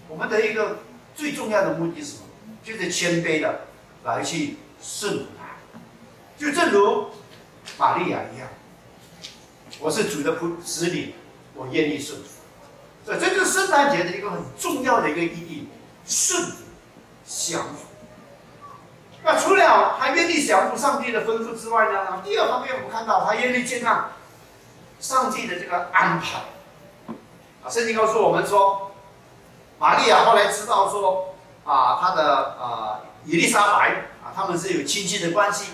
[0.09, 0.79] 我们的一个
[1.15, 2.23] 最重要的目的是什么？
[2.65, 3.67] 就是谦卑的
[4.05, 5.81] 来去顺服他。
[6.39, 7.11] 就正如
[7.79, 8.49] 玛利亚一样，
[9.79, 11.15] 我是主的仆子女。
[11.55, 12.29] 我愿意顺服，
[13.05, 15.67] 所以这就是圣诞节的一个很重要的一个意义，
[16.07, 16.63] 顺服、
[17.27, 17.88] 降服。
[19.23, 22.23] 那除了他愿意降服上帝的吩咐之外呢？
[22.25, 24.11] 第二方面，我们看到他愿意接纳
[25.01, 26.41] 上帝的这个安排。
[27.63, 28.93] 啊，圣经告诉我们说，
[29.79, 35.73] 玛利亚后来知道说，啊，他的啊伊丽莎白啊，他们是有亲戚的关系，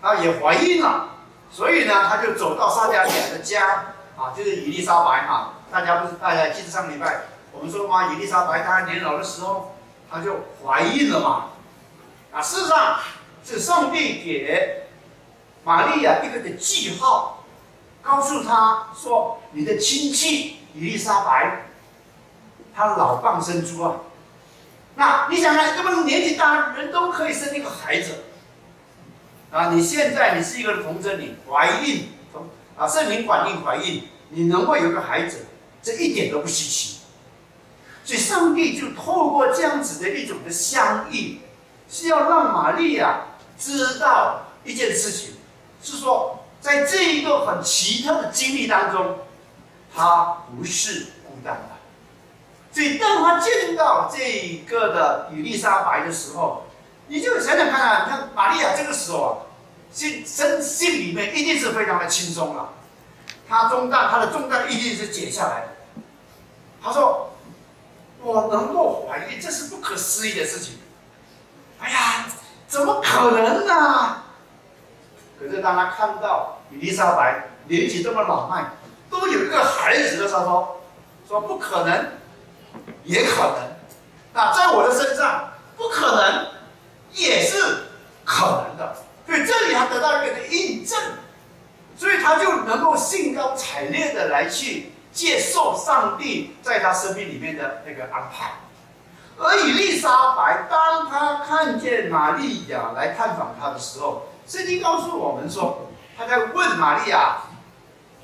[0.00, 1.08] 啊也怀孕了，
[1.50, 3.84] 所以呢，他就走到撒加利亚的家。
[4.14, 9.74] 啊，就是伊丽莎白哈，大家不是大家记得上礼拜我们说嘛，伊丽莎白她年老的时候，
[10.10, 11.46] 她就怀孕了嘛。
[12.32, 12.98] 啊，事实上
[13.44, 14.84] 是上帝给
[15.64, 17.44] 玛利亚一个的记号，
[18.00, 21.66] 告诉她说，你的亲戚伊丽莎白，
[22.74, 23.96] 她老伴生猪啊。
[24.94, 28.24] 那你想想，这么年纪大人都可以生一个孩子，
[29.50, 32.08] 啊，你现在你是一个童贞女，怀孕。
[32.74, 35.44] 啊，圣灵管孕怀孕，你能够有个孩子，
[35.82, 37.00] 这一点都不稀奇。
[38.02, 41.41] 所以上帝就透过这样子的一种的相遇，
[41.92, 43.20] 是要让玛利亚
[43.58, 45.34] 知道一件事情，
[45.82, 49.18] 是说在这一个很奇特的经历当中，
[49.94, 51.68] 她不是孤单的。
[52.72, 56.64] 所以当他见到这一个的伊丽莎白的时候，
[57.08, 59.32] 你就想想看啊，你看玛利亚这个时候啊，
[59.92, 62.70] 心身心里面一定是非常的轻松了，
[63.46, 66.02] 他重担他的重担一定是解下来的。
[66.82, 67.30] 他说
[68.24, 70.78] ：“我能够怀孕，这是不可思议的事情。
[71.82, 72.26] 哎呀，
[72.68, 74.22] 怎么可能呢？
[75.38, 78.70] 可是当他看到伊丽莎白年纪这么老迈，
[79.10, 80.80] 都有一个孩子的时候，
[81.26, 82.12] 说不可能，
[83.02, 83.56] 也可能。
[84.32, 86.46] 那在我的身上，不可能，
[87.12, 87.88] 也是
[88.24, 88.96] 可能的。
[89.26, 90.98] 所以这里他得到一个印证，
[91.96, 98.52] 所以他就能够兴高采烈的来去。”接受上帝在他生命里面的那个安排，
[99.42, 107.38] 而以丽莎白，当他看见玛利亚来探访他的时候，圣经告诉我们说，他在问玛利亚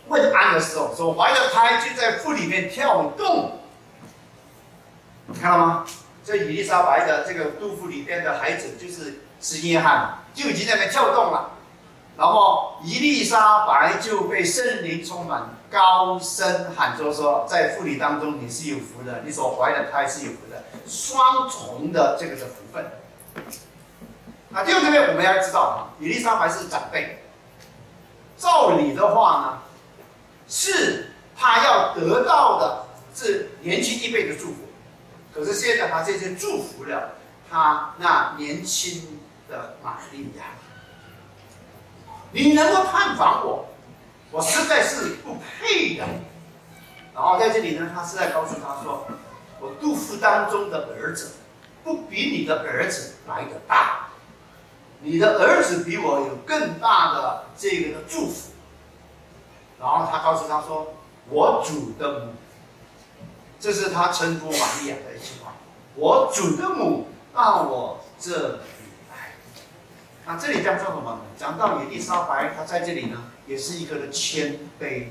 [0.06, 3.58] 问安的时候，所怀的胎就在腹里面跳动，
[5.40, 5.84] 看到吗？
[6.24, 11.52] 这以丽莎白的这个肚腹里边的孩子就是是约翰，就已经在那跳动了。
[12.18, 22.84] 然后，伊丽莎白就被圣灵充满，高声喊着说：“在妇女当中，你是有福的，你所怀的胎是有福的，双重的这个的福分。”
[24.50, 27.22] 那第二个呢，我们要知道啊，伊丽莎白是长辈，
[28.38, 29.58] 照理的话呢，
[30.48, 34.54] 是他要得到的是年轻一辈的祝福，
[35.34, 37.10] 可是现在他这些祝福了
[37.50, 39.20] 他那年轻
[39.50, 40.44] 的玛利亚。
[42.32, 43.68] 你能够探访我，
[44.30, 46.04] 我实在是不配的。
[47.14, 49.06] 然后在这里呢，他是在告诉他说
[49.60, 51.32] ：“我杜甫当中的儿子，
[51.84, 54.08] 不比你的儿子来的大。
[55.00, 58.50] 你的儿子比我有更大的这个的祝福。”
[59.78, 60.94] 然后他告诉他说
[61.30, 62.32] ：“我主的母。”
[63.60, 65.54] 这是他称呼玛利亚的一句话
[65.94, 68.58] ：“我主的母到我这里
[69.10, 69.32] 来。”
[70.26, 71.20] 那这里讲到什么呢？
[71.38, 75.06] 讲到伊丽莎白，她在这里呢，也是一个的谦卑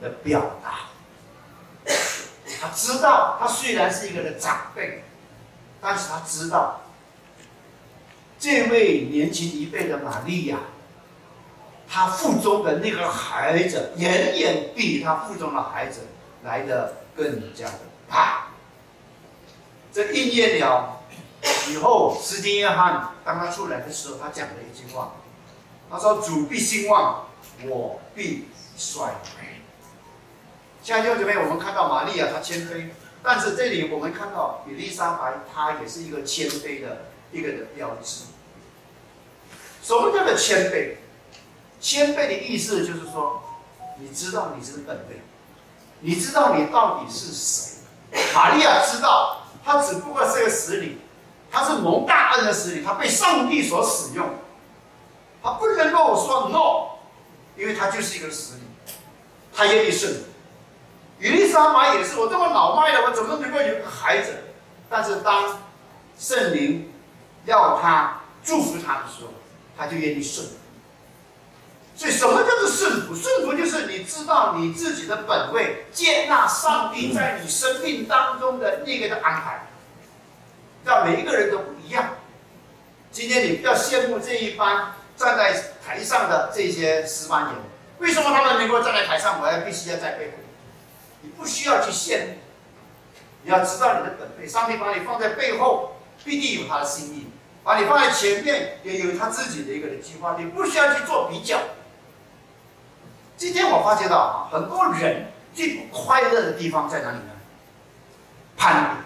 [0.00, 0.90] 的表达。
[2.66, 5.04] 他知道，他虽然是一个的长辈，
[5.80, 6.80] 但是他知道，
[8.38, 10.58] 这位年轻一辈的玛利亚，
[11.88, 16.00] 她腹中的那个孩子，远远比她腹中的孩子
[16.42, 18.48] 来的更加的大。
[19.92, 20.92] 这应验了。
[21.70, 25.12] 以后，斯丁约翰当他出来的时候，他讲了一句话，
[25.88, 27.26] 他说：“主必兴旺，
[27.64, 29.55] 我必衰微。”
[30.86, 38.26] 现在就这边我们看到玛利亚她谦卑，但是这里我们看到比丽莎白，她也是一个谦卑的一个的标志。
[39.82, 40.94] 什么叫做谦卑？
[41.80, 43.42] 谦卑的意思就是说，
[43.98, 45.20] 你知道你是本位，
[45.98, 47.78] 你知道你到底是谁。
[48.32, 50.98] 玛利亚知道，她只不过是个使女。
[51.50, 54.28] 他是蒙大恩的使女，他被上帝所使用，
[55.42, 58.60] 他不能够说 no，因为他就是一个使女，
[59.52, 60.14] 他愿意顺。
[61.18, 64.34] 以利沙玛也是，我这么老迈了，我怎么能够有个孩子？
[64.88, 65.58] 但是当
[66.18, 66.92] 圣灵
[67.44, 69.32] 要他祝福他的时候，
[69.76, 70.52] 他就愿意顺服。
[71.96, 73.14] 所以，什么叫做顺服？
[73.14, 79.66] 顺服就是你知道你自己的本位，接纳上帝在你生命当中的那个的安排。
[80.84, 82.10] 让每一个人都不一样。
[83.10, 85.52] 今天你不要羡慕这一班站在
[85.84, 87.54] 台上的这些十班人，
[87.98, 90.45] 为什么他们能够站在台上，我要必须要在背后？
[91.22, 92.34] 你不需要去羡慕，
[93.42, 94.48] 你要知道你的本位。
[94.48, 97.26] 上帝把你放在背后，必定有他的心意；
[97.64, 100.36] 把你放在前面，也有他自己的一个的计划。
[100.38, 101.58] 你不需要去做比较。
[103.36, 107.32] 今天我发觉到啊，很多人最不快乐的地方在哪里呢？
[108.56, 109.02] 攀比。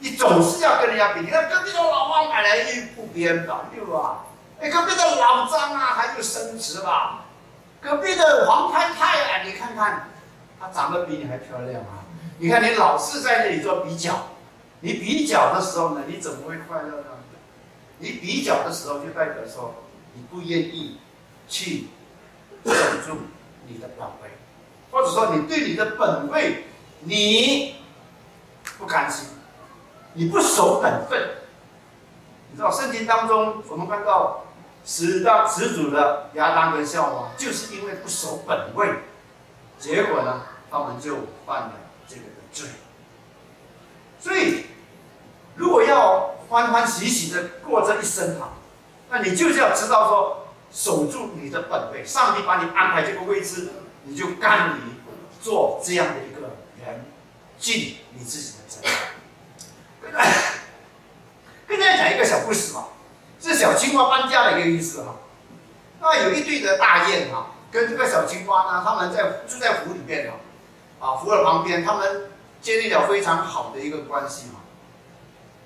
[0.00, 4.24] 你总是要跟人家比，你看隔壁的老王买来一副鞭吧，对吧？
[4.60, 7.24] 哎，隔壁的老张啊，还有升职吧？
[7.80, 10.08] 隔壁的黄太太啊，你看看，
[10.60, 12.04] 她长得比你还漂亮啊！
[12.38, 14.28] 你看你老是在那里做比较，
[14.80, 17.04] 你比较的时候呢，你怎么会快乐呢？
[17.98, 19.74] 你比较的时候，就代表说
[20.14, 20.98] 你不愿意
[21.48, 21.88] 去
[22.64, 22.72] 守
[23.04, 23.18] 住
[23.66, 24.30] 你的本位，
[24.90, 26.64] 或者说你对你的本位
[27.00, 27.76] 你
[28.78, 29.30] 不甘心。
[30.14, 31.20] 你不守本分，
[32.50, 34.46] 你知道圣经当中，我们看到
[34.84, 38.88] 始当始祖的亚当跟夏娃，就是因为不守本位，
[39.78, 41.16] 结果呢，他们就
[41.46, 41.72] 犯了
[42.08, 42.68] 这个的罪。
[44.20, 44.66] 所以，
[45.56, 48.54] 如果要欢欢喜喜的过这一生哈，
[49.10, 53.68] 那你就是要知道说，守住你的本位，上帝把你安排这个位置，
[54.04, 54.80] 你就甘于
[55.40, 56.48] 做这样的一个人。
[57.58, 58.92] 尽你自己的责任。
[61.66, 62.90] 跟大家讲一个小故事吧，
[63.40, 65.16] 是小青蛙搬家的一个意思哈。
[66.00, 74.60] 那有一对的大雁哈，跟这个小青蛙呢，他们在住在湖里面哈，啊，湖的旁边，他们建立了非常好的一个关系嘛。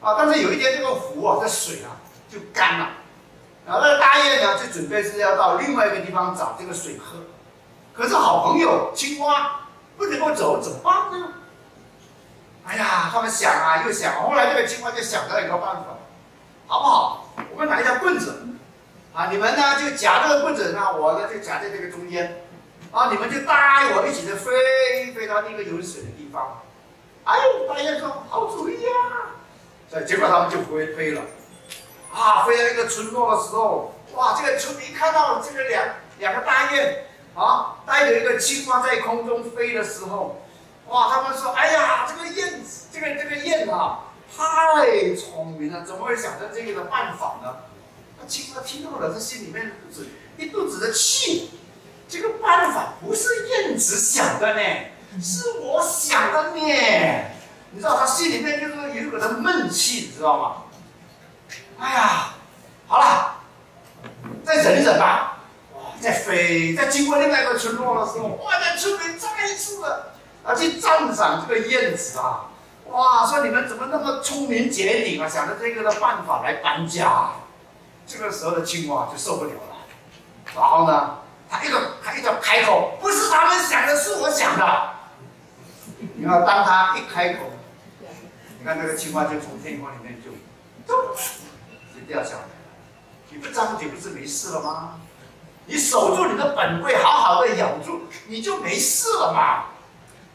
[0.00, 1.94] 啊，但是有一天这个湖啊，这水啊
[2.28, 2.88] 就干了，
[3.64, 7.18] 然后那个大雁呢就准备是要到另外一个地方找这个水喝，
[7.94, 9.60] 可是好朋友青蛙
[9.96, 11.28] 不能够走，怎么办呢？
[12.64, 15.84] 哎呀，他们想啊又想，后来这个青蛙就想到一个办法，
[16.66, 17.28] 好不好？
[17.52, 18.46] 我们拿一条棍子，
[19.14, 22.42] 啊，你们呢就夹这个棍子，那我呢就夹在这个中间，
[22.90, 26.62] 啊，你们就带我一起的飞飞到那个有水的地方。
[27.24, 27.38] 哎，
[27.68, 28.90] 大雁说好主意呀、
[29.90, 31.20] 所以结果他们就飞飞了，
[32.10, 35.84] 啊，飞到一个村落的时候，哇，这个村民看到这个两
[36.18, 37.04] 两个大雁
[37.34, 40.42] 啊，带着一个青蛙在空中飞的时候，
[40.88, 44.04] 哇，他们说，哎呀，这个燕子，这个这个雁啊，
[44.34, 47.54] 太聪明了，怎么会想到这个的办法呢？
[48.22, 50.06] 那青蛙听到了，他心里面是
[50.36, 51.50] 一肚子的气，
[52.08, 54.60] 这个办法不是燕子想的呢，
[55.20, 57.24] 是我想的呢。
[57.72, 60.62] 你知道他心里面就是有一股的闷气，你知道吗？
[61.80, 62.34] 哎呀，
[62.86, 63.40] 好了，
[64.44, 65.40] 再忍一忍吧。
[65.74, 70.12] 哇，再飞，再经过另外一个村落的时候，哇，那村民再一次的
[70.44, 72.50] 啊去赞赏这个燕子啊，
[72.86, 77.32] 哇，说你们怎么那么聪明绝顶啊，想着这个的办法来搬家。
[78.06, 79.86] 这个时候的青蛙就受不了了，
[80.54, 84.90] 然后呢，他一个他一个开口，不是他们想的，是我想的。
[86.16, 87.40] 你看，当他一开口，
[88.58, 90.30] 你看那个青蛙就从天空里面就，
[90.86, 92.48] 就掉下来了。
[93.30, 95.00] 你不张嘴不是没事了吗？
[95.64, 99.66] 你守住你的本位，好好的咬住，你就没事了嘛。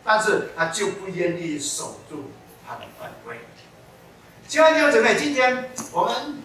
[0.04, 2.32] 但是他就不愿意守住
[2.66, 3.42] 他的本位。
[4.48, 6.42] 亲爱的弟兄姊妹，今天我们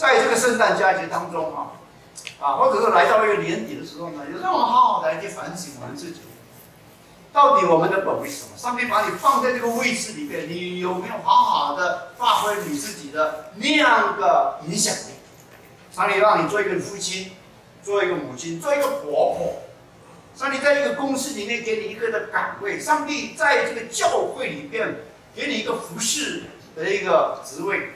[0.00, 1.76] 在这个圣诞佳节当中啊，
[2.40, 6.20] 啊，或者是来到一个年底的时候呢，有让我好好的来去反省我们自己。
[7.34, 8.56] 到底我们的本为什么？
[8.56, 15.12] 上帝把你放在这个位置里面，你有没有好好的发挥你自己的那样的影响力？
[15.94, 17.32] 上帝让你做一个父亲，
[17.82, 19.62] 做一个母亲，做一个婆婆。
[20.34, 25.00] 上帝在这个公司里面给你一个的岗位，上帝在这个教会里面
[25.36, 26.44] 给你一个服侍
[26.74, 27.90] 的一个职位，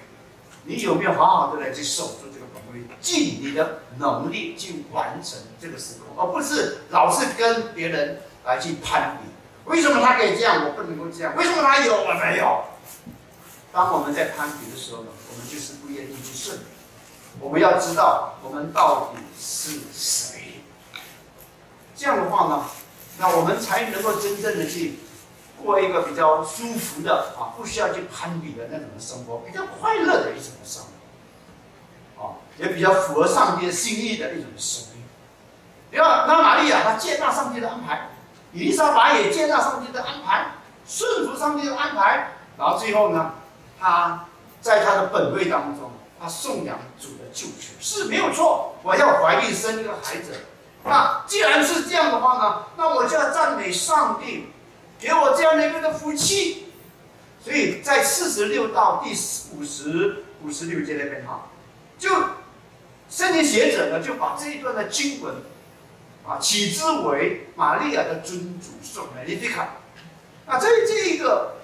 [0.64, 9.30] 你有没有好好的来去守住这个本位，尽你的能力去完成这个时空，而不是老是跟别人来去攀比。
[9.70, 11.34] 为什么他可以这样，我不能够这样？
[11.36, 12.64] 为什么他有，我没有？
[13.72, 16.58] 当我们在攀比的时候呢，我们就是不愿意去顺。
[17.40, 20.62] 我们要知道我们到底是谁。
[21.96, 22.64] 这样的话呢，
[23.18, 25.00] 那我们才能够真正的去
[25.64, 30.82] 过一个比较舒服的啊，不需要去攀比的那种生活，比较快乐的一种生
[32.16, 35.02] 活，啊，也比较符合上帝心意的一种生命。
[35.90, 38.10] 第二，那玛利亚她接纳上帝的安排，
[38.52, 40.52] 以利沙伯也接纳上帝的安排，
[40.86, 43.32] 顺服上帝的安排，然后最后呢，
[43.80, 44.26] 她
[44.60, 45.90] 在她的本位当中，
[46.20, 48.76] 她颂扬主的救赎是没有错。
[48.82, 50.32] 我要怀孕生一个孩子。
[50.86, 54.52] 那既然是这样的话呢，那我就要赞美上帝，
[55.04, 56.64] 给我这样的一个福气。
[57.44, 59.10] 所以在四十六到第
[59.54, 61.48] 五十五十六节那边哈，
[61.98, 62.10] 就
[63.10, 65.34] 圣经学者呢就把这一段的经文
[66.26, 69.68] 啊起之为玛利亚的尊主颂美丽的卡。
[70.46, 71.56] 那在这一个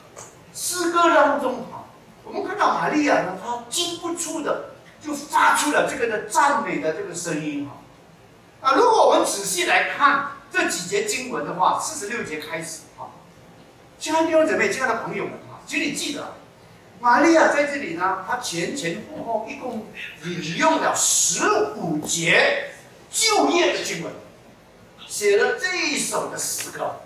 [0.53, 1.87] 诗歌当中哈，
[2.25, 4.73] 我们看到玛利亚呢，她禁不住的
[5.03, 8.69] 就发出了这个的赞美的这个声音哈。
[8.69, 13.10] 啊，如果我们仔细来看这几节经文的话，四十六节开始哈，
[14.01, 16.33] 亲爱的弟兄姊妹、亲爱的朋友们啊，请你记得，
[17.01, 19.87] 玛利亚在这里呢，她前前后后一共
[20.25, 22.71] 引用了十五节
[23.11, 24.11] 就业的经文，
[25.07, 27.03] 写了这一首的诗歌。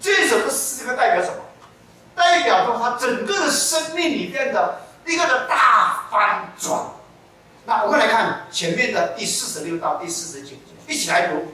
[0.00, 1.36] 这首的诗歌代表什么？
[2.16, 6.86] 代表着她整个的生命里面的一个的大翻转。
[7.66, 11.52] 那我们来看前面的第四十六到第四十九节，一起来读。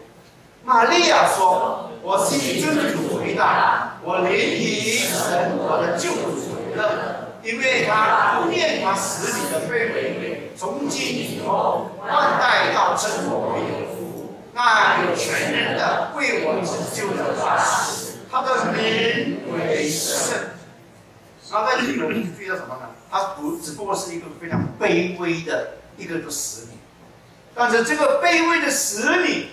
[0.68, 14.34] 玛利亚说：“我信真主为大，我怜悯神我的救主为乐，因为他不念他死里的卑微，从今以后万代要称我为有福。
[14.52, 20.36] 那有全能的为我拯救的大使，他的名为圣。”
[21.50, 22.90] 然后在这里我们注意到什么呢？
[23.10, 25.78] 他不只不过是一个非常卑微的。
[25.96, 26.78] 一个个使女，
[27.56, 29.48] 但是这个卑微的使女，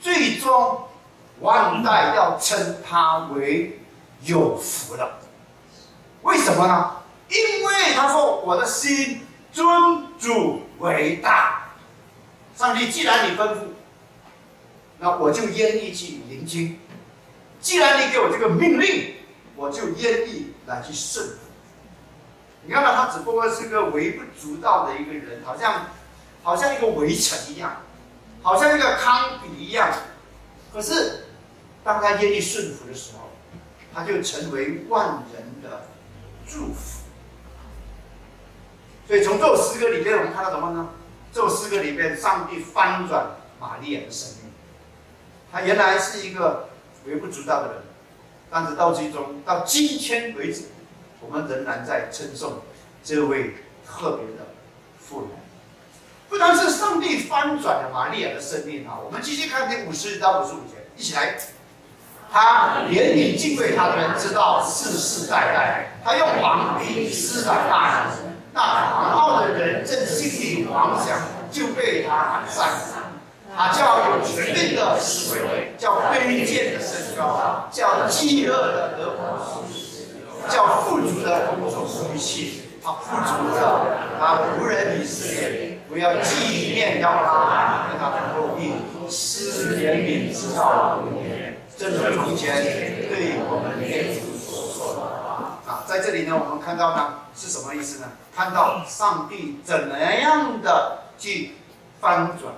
[0.00, 0.88] 最终
[1.40, 3.80] 万代要称他为
[4.22, 5.18] 有福了。
[6.22, 6.96] 为什么呢？
[7.28, 9.66] 因为他说我的心尊
[10.18, 11.70] 主为大。
[12.56, 13.58] 上帝既然你吩咐，
[14.98, 16.78] 那我就愿意去聆听。
[17.60, 19.14] 既然你给我这个命令，
[19.56, 21.34] 我就愿意来去顺服。
[22.64, 25.86] 你看到他只不过是个微不足道的一个人，好像
[26.42, 27.76] 好像一个围城一样，
[28.42, 29.92] 好像一个康比一样。
[30.72, 31.24] 可是
[31.82, 33.30] 当他愿意顺服的时候，
[33.92, 35.88] 他就成为万人的
[36.46, 37.00] 祝福。
[39.06, 40.90] 所以从这首诗歌里面，我们看到什么呢？
[41.32, 44.52] 这首诗歌里面，上帝翻转玛利亚的生命。
[45.50, 46.68] 他原来是一个
[47.06, 47.82] 微不足道的人，
[48.48, 50.66] 但是到最终到今天为止，
[51.20, 52.60] 我们仍然在称颂
[53.02, 54.46] 这位特别的
[55.00, 55.30] 妇人。
[56.30, 61.36] 不单是上帝翻转了玛利亚的生命啊，我们继续看第五十到五十五节，一起来。
[62.32, 68.30] 他怜悯敬畏他的人，知道世世代代，他用王兵施展大能。
[68.52, 71.18] 那狂傲的人正心里妄想，
[71.50, 72.68] 就被他喊散。
[73.56, 79.64] 他叫有权柄的思维，叫卑贱的升高，叫饥饿的得饱，
[80.48, 82.62] 叫富足的工作虚气。
[82.82, 83.82] 他富足的，
[84.20, 88.70] 他无人以色列，不要纪念要他，跟他的后裔
[89.10, 91.60] 施怜悯之道永远。
[91.76, 92.62] 正如从前
[93.08, 95.58] 对我们天主所说的话。
[95.66, 98.06] 啊，在这里呢，我们看到呢是什么意思呢？
[98.32, 101.54] 看到上帝怎么样的去
[102.00, 102.54] 翻转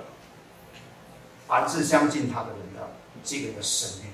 [1.49, 2.91] 凡是相信他的人的
[3.25, 4.11] 这个的生命。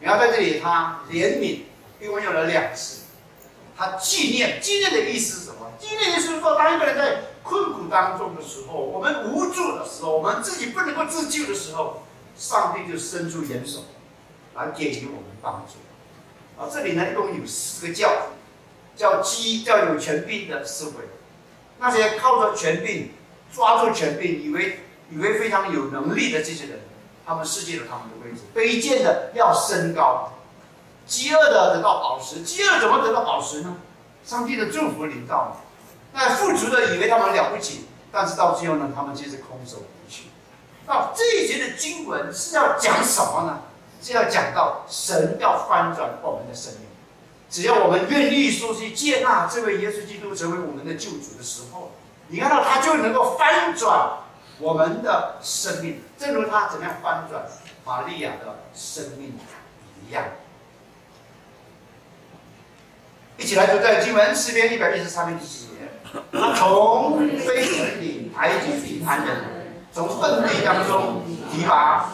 [0.00, 1.60] 你看在这里，他怜悯，
[2.00, 3.02] 一共用了两次。
[3.76, 5.70] 他纪念，纪念的意思是什么？
[5.78, 12.02] 纪念意思是说，当一个人在困苦当中的时候，我们无助的时候，我们自己不能够自救的时候，
[12.36, 13.80] 上帝就伸出援手
[14.54, 16.60] 来给予我们帮助。
[16.60, 18.10] 啊，这里呢一共有四个教，
[18.96, 20.92] 叫基，叫有权柄的思维。
[21.78, 23.10] 那些靠着权柄
[23.52, 24.80] 抓住权柄，以为
[25.10, 26.80] 以为非常有能力的这些人，
[27.26, 28.42] 他们失去了他们的位置。
[28.54, 30.32] 卑贱的要升高，
[31.06, 32.42] 饥饿的得到宝石。
[32.42, 33.76] 饥饿怎么得到宝石呢？
[34.24, 35.56] 上帝的祝福临到。
[36.12, 40.24] 那富足的以为他们了不起，但是到最后呢，他们却是空手回去。
[40.86, 43.62] 那这一节的经文是要讲什么呢？
[44.02, 46.82] 是要讲到神要翻转我们的生命。
[47.48, 51.92] 只要我们愿意说去接纳这位耶稣基督成为我们的救主的时候，
[52.28, 54.18] 你看到他就能够翻转
[54.58, 57.44] 我们的生命，正如他怎样翻转
[57.84, 59.38] 玛利亚的生命
[60.08, 60.24] 一样。
[63.36, 65.72] 一起来读在经文诗篇一百一十三篇第几节？
[66.32, 69.36] 他从非城里抬举平凡人，
[69.92, 72.10] 从粪地当中提拔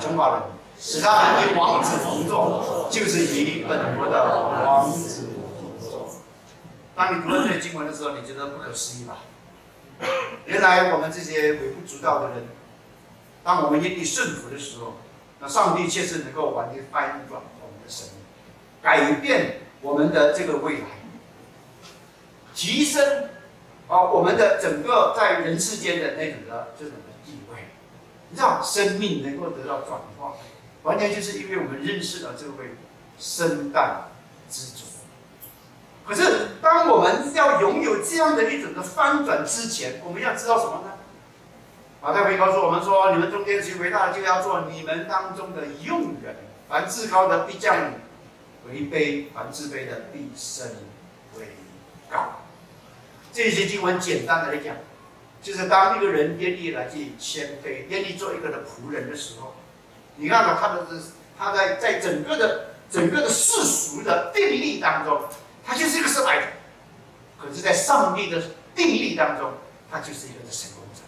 [0.00, 0.42] 城堡人。
[0.80, 6.08] 使他们与王子同坐，就是以本国的王子同坐。
[6.94, 7.48] 当你读了。
[7.48, 9.16] 这些经文的时候，你觉得不可思议吧？
[10.46, 12.46] 原来我们这些微不足道的人，
[13.42, 14.98] 当我们愿意顺服的时候，
[15.40, 18.24] 那上帝却是能够完全翻转我们的生命，
[18.80, 20.86] 改变我们的这个未来，
[22.58, 23.28] 提升
[23.86, 27.68] 啊我们的整个在人世间的那种的这种的地位，
[28.34, 30.34] 让生命能够得到转化。
[30.82, 32.74] 完全就是因为我们认识了这位
[33.16, 34.08] 生旦
[34.50, 34.84] 之主。
[36.04, 40.94] 可是，当我们要拥有这样的一种的翻转之前，我们要知道什么呢？
[42.00, 46.34] 马太会告诉我们说：“你们中间最伟大，就要做你们当中的用人。
[46.68, 47.92] 凡自高的必降
[48.66, 50.66] 为卑，凡自卑的必升
[51.38, 51.46] 为
[52.10, 52.40] 高。”
[53.38, 54.74] 这些经文简单的来讲，
[55.40, 59.54] 就是当一个人愿意来去谦卑，愿意做一个的仆人的时候。
[60.16, 65.22] 你看到他的是他在在整个的整个的世俗的定力当中，
[65.64, 66.46] 他就是一个失败者；
[67.40, 68.42] 可是，在上帝的
[68.74, 69.52] 定力当中，
[69.88, 71.02] 他就是一个成功者。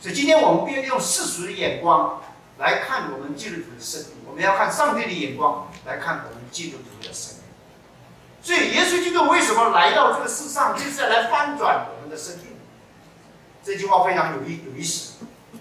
[0.00, 2.22] 所以，今天我们不要用世俗的眼光
[2.58, 7.35] 来看我们基督徒的生命，我们要看上帝的眼光来看我们基督徒的生命。
[8.46, 12.46] 所以，耶稣基督为什么来到这个世上，就是要来翻转我们的生命？
[13.64, 15.14] 这句话非常有意有意思。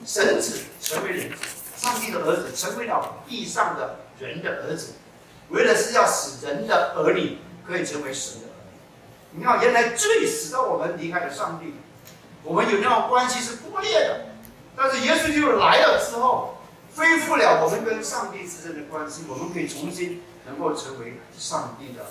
[0.05, 1.31] 神子成为人。
[1.75, 4.93] 上帝的儿子成为了地上的人的儿子，
[5.49, 9.39] 为了是要使人的儿女可以成为神的儿女。
[9.39, 11.73] 你看，原来罪使得我们离开了上帝，
[12.43, 14.25] 我们有那种关系是破裂的。
[14.77, 16.59] 但是耶稣基督来了之后，
[16.95, 22.05] 恢复了我们跟上帝之间的关系，我们可以重新能够成为上帝的。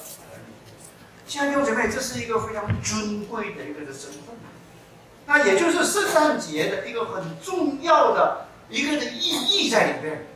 [1.27, 4.37] 亲爱的弟兄姐妹，这是一个非常尊贵的一个的身份，
[5.27, 8.47] 那也就是圣诞节的一个很重要的。
[8.71, 10.27] 一个的意义在里面，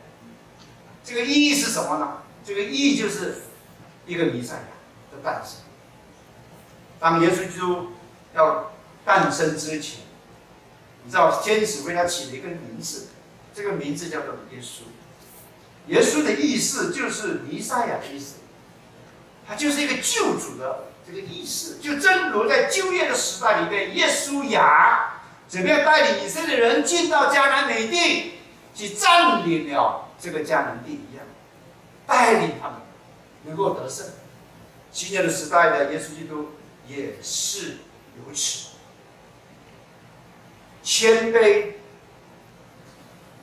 [1.03, 2.17] 这个意义是什么呢？
[2.45, 3.37] 这个意义就是
[4.05, 4.61] 一个弥赛亚
[5.11, 5.61] 的诞生。
[6.99, 7.87] 当耶稣基督
[8.35, 8.71] 要
[9.03, 10.01] 诞生之前，
[11.03, 13.07] 你知道天使为他起了一个名字，
[13.53, 14.81] 这个名字叫做耶稣。
[15.87, 18.35] 耶稣的意思就是弥赛亚的意思，
[19.49, 21.79] 他就是一个救主的这个意思。
[21.81, 28.33] 就正如在旧约的时代里面，耶稣雅怎么样带领以色列人进到迦南美地，
[28.75, 31.25] 去占领了这个迦南地一样，
[32.05, 32.77] 带领他们
[33.45, 34.05] 能够得胜。
[34.91, 36.51] 新约的时代的耶稣基督
[36.87, 37.77] 也是
[38.15, 38.69] 如此，
[40.83, 41.73] 谦卑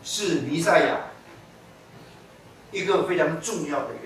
[0.05, 0.99] 是弥赛亚
[2.71, 4.06] 一个非常重要的一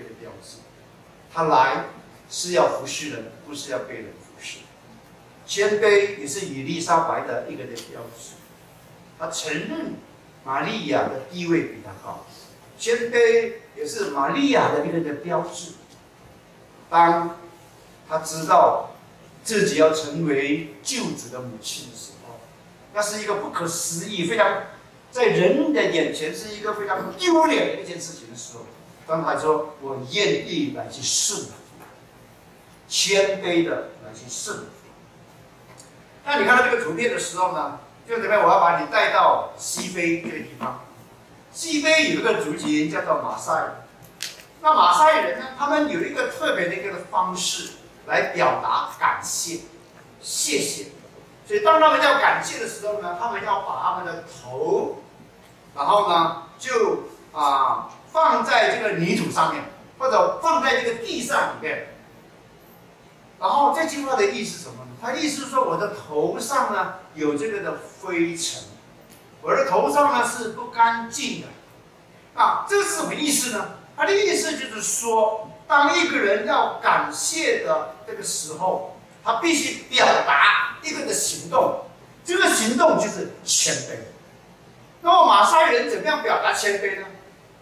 [1.33, 1.85] 他来
[2.29, 4.59] 是要服侍人，不是要被人服侍。
[5.45, 8.35] 谦卑也是以利沙白的一个的标志。
[9.19, 9.95] 他承认
[10.43, 12.25] 玛利亚的地位比他高，
[12.77, 15.73] 谦卑也是玛利亚的一个的标志。
[16.89, 17.37] 当
[18.09, 18.91] 他知道
[19.43, 22.39] 自己要成为救主的母亲的时候，
[22.93, 24.63] 那是一个不可思议、非常
[25.11, 28.65] 在人的眼前是一个非常丢脸的一件事情的时候，
[29.07, 31.51] 当他说：“我愿意来去顺服，
[32.87, 34.65] 谦卑的来去顺服。”
[36.25, 40.81] 那你看到这个图片的时候呢，就准备我要把你带到西非这个地方。
[41.51, 43.51] 西非有一个族群叫做马赛，
[44.61, 47.71] 那马赛人呢，他们有一个特别的一个方式
[48.05, 49.61] 来表达感谢、
[50.21, 50.85] 谢谢。
[51.45, 55.01] 所以当他们要感谢的时候呢，他们要把他们的头，
[55.75, 59.63] 然后呢就啊放在这个泥土上面，
[59.97, 61.87] 或者放在这个地上里面。
[63.39, 64.91] 然后这句话的意思是什么呢？
[65.01, 68.63] 他意思是说，我的头上呢有这个的灰尘，
[69.41, 71.47] 我的头上呢是不干净的。
[72.39, 73.71] 啊，这是什么意思呢？
[73.97, 81.85] 他的意思就是说，当一个人要感谢的这个时候，他必须表达一个的行动，
[82.23, 83.97] 这个行动就是谦卑。
[85.01, 87.07] 那么马赛人怎么样表达谦卑呢？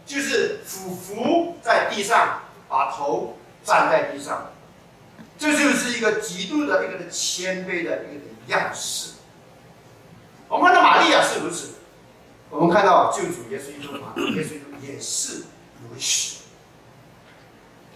[0.09, 4.49] 就是俯伏在地上，把头站在地上。
[5.37, 9.11] 这就是一个极度的一个的谦卑的一个的样式。
[10.47, 11.75] 我们看到玛利亚是如此，
[12.49, 15.43] 我们看到救主耶稣基督嘛， 耶稣基督也是
[15.83, 16.39] 如此。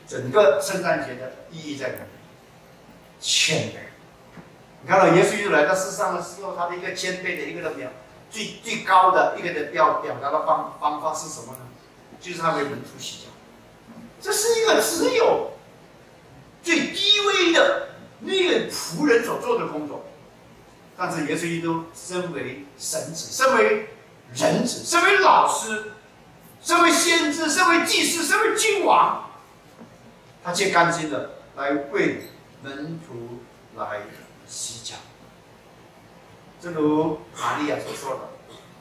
[0.07, 2.09] 整个圣诞节的意义在哪里？
[3.19, 3.77] 谦卑。
[4.83, 7.89] 你看到耶稣基督来到世上的时候，他的一个谦卑的一个的表，
[8.29, 11.59] 最最高的一个的表表达的方方法是什么呢？
[12.23, 13.29] 就是他为门徒洗脚。
[14.19, 15.51] 这是一个只有。
[16.63, 17.89] 最低微的
[18.21, 20.05] 那个仆人所做的工作，
[20.95, 23.89] 但是耶稣基督身为神子，身为
[24.33, 25.91] 人子，身为老师，
[26.61, 29.29] 身为先知，身为祭司，身为君王，
[30.41, 32.29] 他却甘心的来为
[32.61, 33.39] 门徒
[33.75, 34.03] 来
[34.47, 34.95] 洗脚。
[36.61, 38.19] 正如玛利亚所说的：“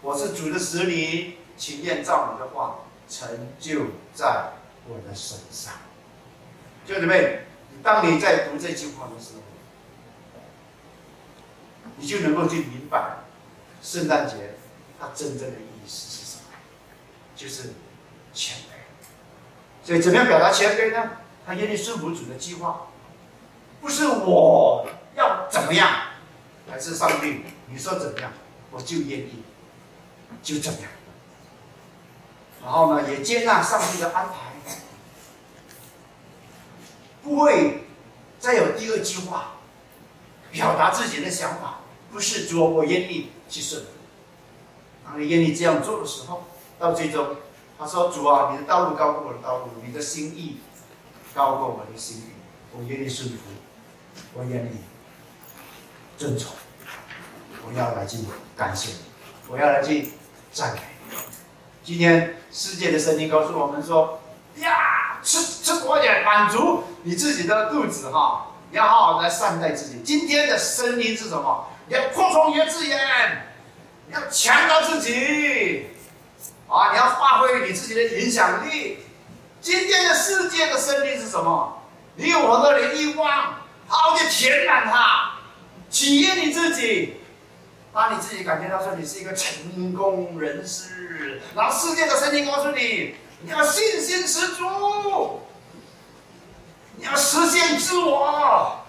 [0.03, 2.79] 我是主的使女，请愿照你的话
[3.13, 3.29] 成
[3.61, 4.53] 就在
[4.89, 5.75] 我的身上。”
[6.89, 7.41] 兄弟们。
[7.83, 9.41] 当你在读这句话的时候，
[11.97, 13.17] 你就能够去明白
[13.83, 14.55] 圣诞节
[15.01, 16.43] 它真正的意思是什么，
[17.35, 17.71] 就是
[18.33, 19.85] 谦卑。
[19.85, 21.11] 所以，怎么样表达谦卑呢？
[21.45, 22.89] 他愿意顺服主的计划，
[23.81, 24.87] 不是我
[25.17, 26.11] 要怎么样，
[26.71, 28.31] 还是上帝你说怎么样，
[28.71, 29.43] 我就愿意
[30.41, 30.89] 就怎么样。
[32.63, 34.35] 然后呢，也接纳上帝的安排。
[37.23, 37.85] 不会
[38.41, 39.53] 再有第二句话，
[40.51, 41.79] 表达自己的想法，
[42.11, 43.85] 不是主我愿意去顺。
[45.05, 46.45] 当你愿意这样做的时候，
[46.81, 47.37] 到最终，
[47.79, 50.59] 他说：“主啊，你的道路高过我的道路，你的心意
[51.33, 52.25] 高过我的心意，
[52.73, 53.37] 我愿意顺服，
[54.35, 54.79] 我愿意
[56.19, 56.53] 遵从，
[57.67, 58.19] 我要来去
[58.57, 58.99] 感谢你，
[59.49, 60.09] 我要来去
[60.53, 61.17] 赞美你。”
[61.85, 64.21] 今天世界的声音告诉我们说
[64.61, 70.03] ：“呀，吃吃多点，满足。”你自己的肚子哈，你要好好的善待自己。
[70.05, 71.67] 今天的声音是什么？
[71.89, 73.47] 你要扩充你的字眼，
[74.07, 75.87] 你要强调自己，
[76.69, 78.99] 啊，你要发挥你自己的影响力。
[79.61, 81.83] 今天的世界的声音是什么？
[82.17, 83.55] 你有很多的欲望，
[83.89, 85.33] 好好的填满它，
[85.91, 87.17] 体验你自己，
[87.93, 95.41] 把你自己感觉到说你是一个成功人士，然后世界的声音告诉你，你要信心十足。
[96.97, 98.85] 你要实现自我。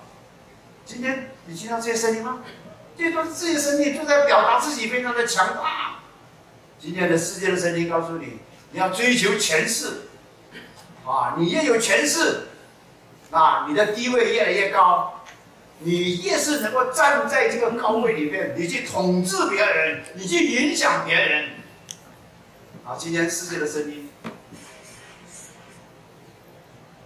[0.86, 2.42] 今天你听到这些声音吗？
[2.96, 5.96] 这都是这些声音，就在表达自己非常的强大。
[6.80, 8.40] 今天的世界的声音告诉你，
[8.72, 10.04] 你要追求权势，
[11.06, 12.50] 啊，你越有权势，
[13.32, 15.23] 那你的地位越来越高，
[15.84, 21.50] 你越是能够站在这个高位里面，你去统治别人，你去影响别人。
[22.86, 24.10] 啊，今天世界的声音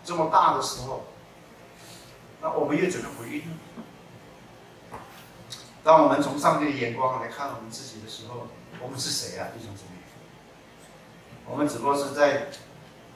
[0.03, 1.05] 这么大的时候，
[2.41, 3.57] 那我们又怎么回应呢？
[5.83, 8.47] 当我们从上帝的眼光来看我们自己的时候，
[8.81, 9.89] 我们是谁啊，弟兄姊妹？
[11.45, 12.47] 我们只不过是在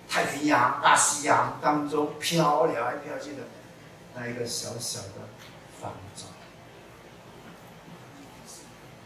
[0.07, 3.43] 太平洋、大西洋当中飘来飘去的
[4.15, 5.27] 那一个小小的
[5.81, 6.25] 帆舟，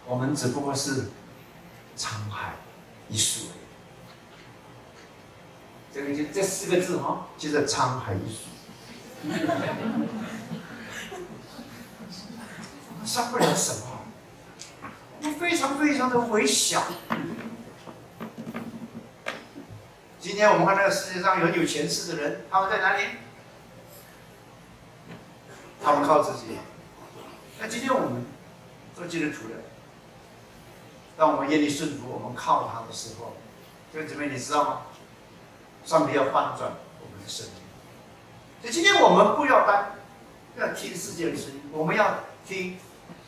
[0.05, 1.09] 我们只不过是
[1.97, 2.55] 沧海
[3.07, 3.47] 一粟。
[5.93, 8.49] 这个就这四个字哈，就是沧海一粟，
[13.05, 14.01] 算不了什么。
[15.23, 16.84] 我非常非常的微小。
[20.19, 23.03] 今天我们看到世界上有有权势的人，他们在哪里？
[25.86, 26.57] 他们靠自己。
[27.59, 28.25] 那今天我们
[28.95, 29.55] 做基督徒的，
[31.15, 33.36] 当我们愿意顺服，我们靠他的时候，
[33.93, 34.81] 弟兄姊妹，你知道吗？
[35.86, 37.61] 上帝要翻转我们的生命。
[38.61, 39.91] 所以今天我们不要单
[40.57, 42.79] 要听世界的声音，我们要听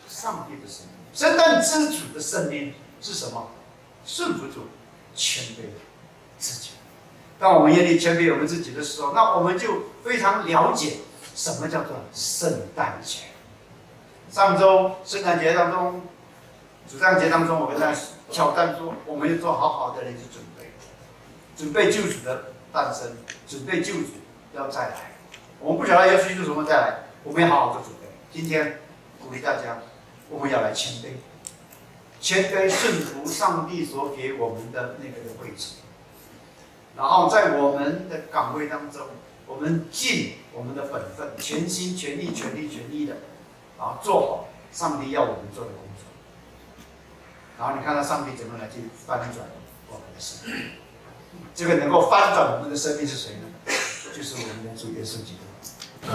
[0.10, 0.92] 上帝的声音。
[1.14, 3.52] 真正知主的声音是什么？
[4.04, 4.66] 顺服主，
[5.16, 5.60] 谦卑
[6.40, 6.72] 自己。
[7.40, 10.98] 当我们愿意谦卑我们自己的时候，那我们就非常了解
[11.38, 13.20] 什么叫做圣诞节。
[14.32, 16.02] 上周圣诞节当中，
[16.90, 17.96] 主诞节当中，我们在
[18.32, 20.72] 挑战说，我们要做好好的人去准备，
[21.56, 23.16] 准备救主的诞生，
[23.48, 24.08] 准备救主
[24.56, 25.12] 要再来。
[25.60, 28.08] 我们不晓得要去做什么再来，我们要好好的准备。
[28.34, 28.80] 今天
[29.22, 29.78] 鼓励大家，
[30.32, 31.18] 我们要来谦卑，
[32.20, 35.76] 谦卑顺服上帝所给我们的那个位置。
[36.96, 39.06] 然后在我们的岗位当中，
[39.46, 43.18] 我们尽我们的本分，全心全意、全力全意的，
[43.78, 46.08] 然后，做好上帝要我们做的工作。
[47.60, 49.46] 然后你看到上帝怎么来去翻转
[49.88, 50.72] 我们的生命？
[51.54, 53.72] 这个能够翻转我们的生命是谁呢？
[54.16, 56.08] 就是我们的主耶稣基督。